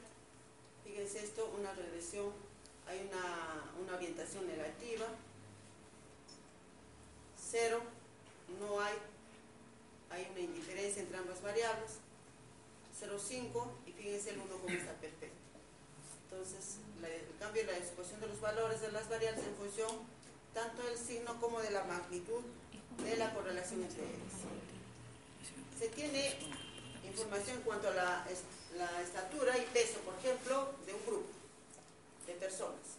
fíjense 0.88 1.24
esto, 1.24 1.54
una 1.58 1.74
regresión 1.74 2.32
hay 2.88 3.10
una, 3.10 3.96
orientación 3.96 4.48
negativa, 4.48 5.06
cero, 7.38 7.82
no 8.60 8.80
hay, 8.80 8.94
hay 10.10 10.28
una 10.32 10.40
indiferencia 10.40 11.02
entre 11.02 11.18
ambas 11.18 11.42
variables, 11.42 12.00
0,5 13.02 13.68
y 13.88 13.92
fíjense 13.92 14.32
el 14.32 14.40
1 14.40 14.58
como 14.58 14.70
está 14.70 14.94
perfecto. 14.94 15.36
Entonces, 16.24 16.78
el 17.04 17.38
cambio 17.40 17.66
de 17.66 17.72
la 17.72 17.78
exposición 17.78 18.22
de 18.22 18.28
los 18.28 18.42
valores 18.42 18.82
de 18.82 18.92
las 18.92 19.10
variables 19.10 19.44
en 19.46 19.56
función 19.56 19.90
tanto 20.54 20.84
del 20.84 20.98
signo 20.98 21.40
como 21.40 21.60
de 21.62 21.72
la 21.72 21.84
magnitud 21.86 22.42
de 23.04 23.18
la 23.18 23.34
correlación 23.34 23.84
entre 23.84 24.04
ellas. 24.04 24.34
Se 25.80 25.90
tiene 25.90 26.38
información 27.08 27.58
en 27.58 27.64
cuanto 27.64 27.90
a 27.90 27.94
la 27.94 29.02
estatura 29.02 29.58
y 29.58 29.62
peso, 29.74 30.00
por 30.00 30.14
ejemplo, 30.16 30.74
de 30.86 30.94
un 30.94 31.06
grupo 31.06 31.28
de 32.28 32.34
personas. 32.34 32.98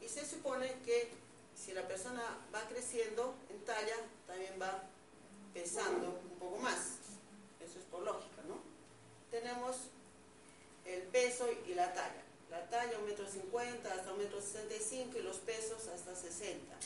Y 0.00 0.08
se 0.08 0.26
supone 0.26 0.74
que 0.84 1.10
si 1.54 1.72
la 1.72 1.86
persona 1.86 2.22
va 2.54 2.62
creciendo 2.68 3.34
en 3.50 3.64
talla, 3.64 3.96
también 4.26 4.54
va 4.60 4.82
pesando 5.52 6.20
un 6.30 6.38
poco 6.38 6.58
más. 6.58 6.78
Eso 7.60 7.78
es 7.78 7.84
por 7.90 8.02
lógica, 8.02 8.42
¿no? 8.48 8.58
Tenemos 9.30 9.76
el 10.86 11.02
peso 11.02 11.46
y 11.66 11.74
la 11.74 11.92
talla. 11.92 12.22
La 12.50 12.68
talla 12.68 12.98
1,50 12.98 13.04
metro 13.04 13.24
hasta 13.26 14.12
1,65 14.12 15.06
metro 15.06 15.20
y 15.20 15.22
los 15.22 15.36
pesos 15.38 15.86
hasta 15.88 16.14
60. 16.14 16.76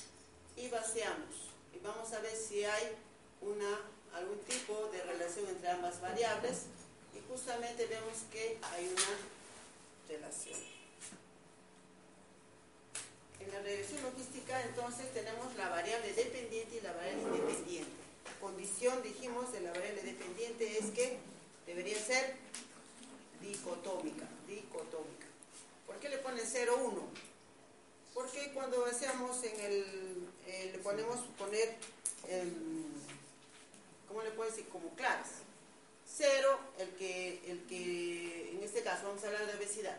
Y 0.56 0.68
vaciamos. 0.68 1.50
Y 1.72 1.78
vamos 1.78 2.12
a 2.12 2.20
ver 2.20 2.36
si 2.36 2.64
hay 2.64 2.96
una, 3.40 3.80
algún 4.14 4.38
tipo 4.40 4.88
de 4.92 5.02
relación 5.02 5.48
entre 5.48 5.70
ambas 5.70 6.00
variables. 6.00 6.62
Y 7.14 7.20
justamente 7.28 7.86
vemos 7.86 8.18
que 8.32 8.58
hay 8.72 8.86
una 8.86 9.16
relación. 10.08 10.58
En 13.40 13.52
la 13.52 13.60
regresión 13.60 14.02
logística 14.02 14.62
entonces 14.62 15.12
tenemos 15.12 15.54
la 15.56 15.68
variable 15.68 16.12
dependiente 16.14 16.76
y 16.76 16.80
la 16.80 16.92
variable 16.92 17.22
independiente. 17.22 17.90
Condición, 18.40 19.02
dijimos, 19.02 19.52
de 19.52 19.60
la 19.60 19.72
variable 19.72 20.02
dependiente 20.02 20.78
es 20.78 20.86
que 20.92 21.18
debería 21.66 21.98
ser 21.98 22.36
dicotómica, 23.40 24.26
dicotómica. 24.46 25.26
¿Por 25.86 25.96
qué 25.96 26.08
le 26.08 26.18
ponen 26.18 26.44
0, 26.46 26.78
1? 26.84 27.02
Porque 28.14 28.52
cuando 28.54 28.84
hacemos 28.86 29.42
en 29.44 29.60
el, 29.60 30.28
eh, 30.46 30.70
le 30.72 30.78
ponemos 30.78 31.18
poner, 31.36 31.76
¿cómo 34.14 34.22
le 34.24 34.30
puedo 34.30 34.48
decir? 34.48 34.68
Como 34.68 34.94
claves. 34.94 35.42
0, 36.06 36.58
el 36.78 36.90
que, 36.90 37.42
el 37.50 37.66
que, 37.66 38.52
en 38.52 38.62
este 38.62 38.82
caso 38.82 39.08
vamos 39.08 39.24
a 39.24 39.26
hablar 39.26 39.46
de 39.46 39.58
obesidad, 39.58 39.98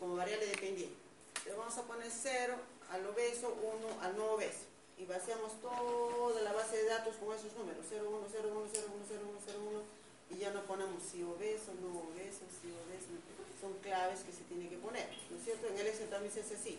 como 0.00 0.16
variable 0.16 0.46
dependiente. 0.46 0.96
Le 1.44 1.52
vamos 1.52 1.76
a 1.76 1.82
poner 1.82 2.10
0 2.10 2.56
al 2.90 3.06
obeso, 3.06 3.54
1 3.62 4.00
al 4.00 4.16
no 4.16 4.32
obeso. 4.32 4.64
Y 4.96 5.04
vaciamos 5.04 5.60
toda 5.60 6.40
la 6.40 6.54
base 6.54 6.78
de 6.78 6.84
datos 6.88 7.16
con 7.16 7.36
esos 7.36 7.52
números, 7.52 7.84
0, 7.90 8.08
1, 8.08 8.26
0, 8.32 8.48
1, 8.50 8.68
0, 8.72 8.86
1, 8.94 9.04
0, 9.06 9.20
1, 9.28 9.38
0, 9.44 9.58
1, 9.68 9.82
y 10.30 10.38
ya 10.40 10.50
no 10.52 10.62
ponemos 10.62 11.02
si 11.02 11.22
obeso, 11.22 11.74
no 11.82 12.00
obeso, 12.08 12.48
si 12.48 12.72
obeso, 12.72 13.12
son 13.60 13.74
claves 13.82 14.20
que 14.20 14.32
se 14.32 14.44
tienen 14.44 14.70
que 14.70 14.78
poner, 14.78 15.06
¿no 15.28 15.36
es 15.36 15.44
cierto? 15.44 15.66
En 15.68 15.76
el 15.76 15.86
Excel 15.88 16.08
también 16.08 16.32
se 16.32 16.40
hace 16.40 16.54
así, 16.54 16.78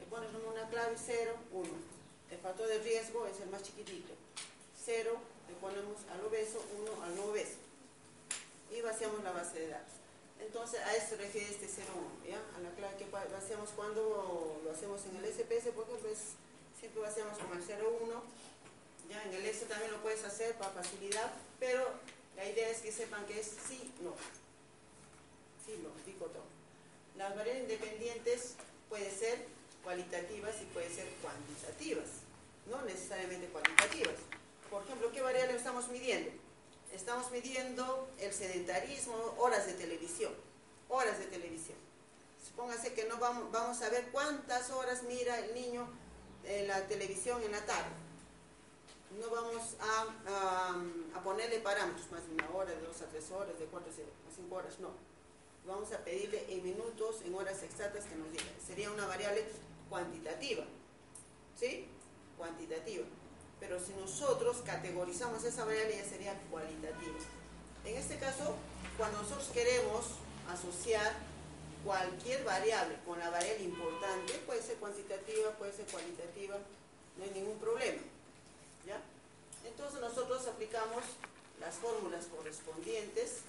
le 0.00 0.06
pones 0.06 0.30
una 0.34 0.68
clave 0.68 0.96
0, 0.98 1.36
1, 1.52 1.68
el 2.32 2.38
factor 2.38 2.66
de 2.66 2.78
riesgo 2.78 3.26
es 3.28 3.38
el 3.40 3.48
más 3.48 3.62
chiquitito, 3.62 4.12
0, 4.84 5.16
le 5.52 5.58
ponemos 5.60 5.98
al 6.10 6.24
obeso, 6.24 6.64
1 6.80 7.04
al 7.04 7.16
no 7.16 7.24
obeso, 7.24 7.60
y 8.70 8.80
vaciamos 8.80 9.22
la 9.22 9.32
base 9.32 9.60
de 9.60 9.68
datos. 9.68 9.94
Entonces, 10.40 10.80
a 10.80 10.92
se 10.94 11.16
refiere 11.16 11.50
este 11.50 11.66
0,1, 11.66 12.28
¿ya? 12.28 12.40
A 12.56 12.60
la 12.60 12.70
clave 12.70 12.96
que 12.96 13.06
vaciamos 13.06 13.70
cuando 13.76 14.60
lo 14.64 14.70
hacemos 14.70 15.00
en 15.06 15.16
el 15.16 15.26
SPS, 15.26 15.70
porque 15.74 15.94
pues 16.00 16.18
siempre 16.78 17.02
vaciamos 17.02 17.38
con 17.38 17.56
el 17.56 17.62
0,1, 17.62 18.22
ya 19.08 19.22
en 19.24 19.34
el 19.34 19.46
S 19.46 19.66
también 19.66 19.92
lo 19.92 20.02
puedes 20.02 20.24
hacer 20.24 20.54
para 20.54 20.72
facilidad, 20.72 21.32
pero 21.60 21.86
la 22.36 22.48
idea 22.48 22.70
es 22.70 22.78
que 22.78 22.90
sepan 22.90 23.26
que 23.26 23.38
es 23.38 23.46
sí, 23.68 23.92
no. 24.00 24.14
Sí, 25.64 25.78
no, 25.82 25.90
digo 26.04 26.26
todo. 26.26 26.44
Las 27.16 27.36
variables 27.36 27.70
independientes 27.70 28.54
pueden 28.88 29.12
ser 29.12 29.46
cualitativas 29.84 30.54
y 30.62 30.64
pueden 30.66 30.92
ser 30.92 31.06
cuantitativas, 31.20 32.08
no 32.70 32.82
necesariamente 32.82 33.46
cuantitativas. 33.48 34.16
Por 34.72 34.82
ejemplo, 34.84 35.12
¿qué 35.12 35.20
variable 35.20 35.54
estamos 35.54 35.90
midiendo? 35.90 36.30
Estamos 36.94 37.30
midiendo 37.30 38.08
el 38.18 38.32
sedentarismo, 38.32 39.14
horas 39.36 39.66
de 39.66 39.74
televisión, 39.74 40.32
horas 40.88 41.18
de 41.18 41.26
televisión. 41.26 41.76
Supóngase 42.42 42.94
que 42.94 43.04
no 43.04 43.18
vamos, 43.18 43.82
a 43.82 43.90
ver 43.90 44.08
cuántas 44.10 44.70
horas 44.70 45.02
mira 45.02 45.38
el 45.40 45.54
niño 45.54 45.86
en 46.44 46.68
la 46.68 46.88
televisión 46.88 47.42
en 47.42 47.52
la 47.52 47.64
tarde 47.66 47.90
no 49.20 49.28
vamos 49.28 49.76
a, 49.78 51.20
ponerle 51.22 51.58
parámetros, 51.58 52.10
más 52.10 52.26
de 52.26 52.32
una 52.32 52.48
hora, 52.50 52.70
de 52.70 52.80
dos 52.80 53.02
a 53.02 53.06
tres 53.06 53.30
horas, 53.30 53.58
de 53.58 53.66
cuatro 53.66 53.92
a 53.92 54.34
cinco 54.34 54.54
horas, 54.54 54.80
no. 54.80 54.88
Vamos 55.66 55.92
a 55.92 55.98
pedirle 55.98 56.46
en 56.48 56.64
minutos, 56.64 57.20
en 57.22 57.34
horas 57.34 57.62
exactas 57.62 58.06
que 58.06 58.16
nos 58.16 58.32
diga. 58.32 58.44
Sería 58.66 58.90
una 58.90 59.06
variable 59.06 59.44
cuantitativa, 59.90 60.64
¿sí? 61.60 61.86
Cuantitativa. 62.38 63.04
Pero 63.62 63.78
si 63.78 63.92
nosotros 63.94 64.56
categorizamos 64.66 65.44
esa 65.44 65.64
variable 65.64 65.96
ya 65.96 66.04
sería 66.04 66.34
cualitativa. 66.50 67.14
En 67.84 67.96
este 67.96 68.18
caso, 68.18 68.56
cuando 68.98 69.22
nosotros 69.22 69.50
queremos 69.54 70.04
asociar 70.50 71.14
cualquier 71.84 72.42
variable 72.42 72.96
con 73.06 73.20
la 73.20 73.30
variable 73.30 73.62
importante, 73.62 74.32
puede 74.46 74.62
ser 74.62 74.76
cuantitativa, 74.78 75.52
puede 75.52 75.72
ser 75.72 75.86
cualitativa, 75.86 76.56
no 77.16 77.24
hay 77.24 77.30
ningún 77.30 77.56
problema. 77.58 78.02
¿ya? 78.84 79.00
Entonces 79.64 80.00
nosotros 80.00 80.44
aplicamos 80.48 81.04
las 81.60 81.76
fórmulas 81.76 82.26
correspondientes, 82.26 83.42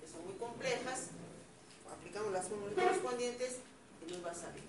que 0.00 0.10
son 0.10 0.24
muy 0.26 0.34
complejas, 0.38 1.10
aplicamos 1.96 2.32
las 2.32 2.48
fórmulas 2.48 2.74
correspondientes 2.74 3.58
y 4.04 4.10
nos 4.10 4.26
va 4.26 4.32
a 4.32 4.34
salir. 4.34 4.64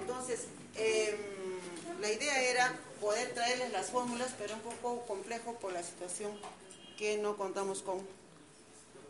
Entonces, 0.00 0.46
em, 0.76 1.16
la 2.00 2.12
idea 2.12 2.42
era 2.42 2.78
poder 3.00 3.32
traerles 3.34 3.72
las 3.72 3.90
fórmulas, 3.90 4.34
pero 4.38 4.54
un 4.54 4.60
poco 4.60 5.06
complejo 5.06 5.54
por 5.54 5.72
la 5.72 5.82
situación 5.82 6.32
que 6.96 7.18
no 7.18 7.36
contamos 7.36 7.82
con 7.82 8.06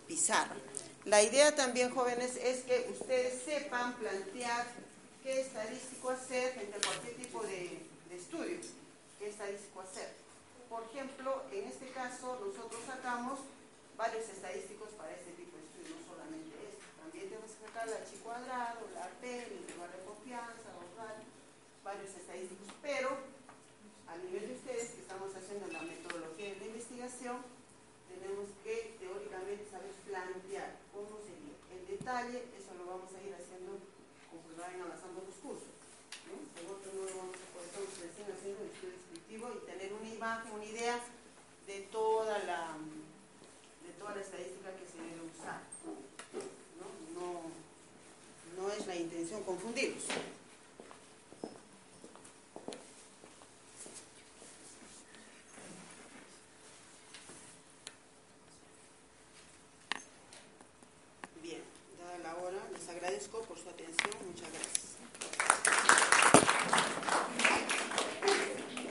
pizarra. 0.06 0.56
La 1.04 1.22
idea 1.22 1.54
también, 1.54 1.90
jóvenes, 1.90 2.36
es 2.36 2.62
que 2.64 2.88
ustedes 2.90 3.42
sepan 3.42 3.94
plantear 3.96 4.66
qué 5.22 5.40
estadístico 5.40 6.10
hacer 6.10 6.58
entre 6.58 6.80
cualquier 6.80 7.16
tipo 7.16 7.42
de, 7.42 7.80
estudio, 8.14 8.58
qué 9.18 9.28
estadístico 9.28 9.80
hacer. 9.80 10.08
Por 10.68 10.82
ejemplo, 10.84 11.42
en 11.52 11.64
este 11.64 11.88
caso 11.90 12.38
nosotros 12.44 12.80
sacamos 12.86 13.38
varios 13.96 14.28
estadísticos 14.28 14.90
para 14.98 15.12
este 15.12 15.30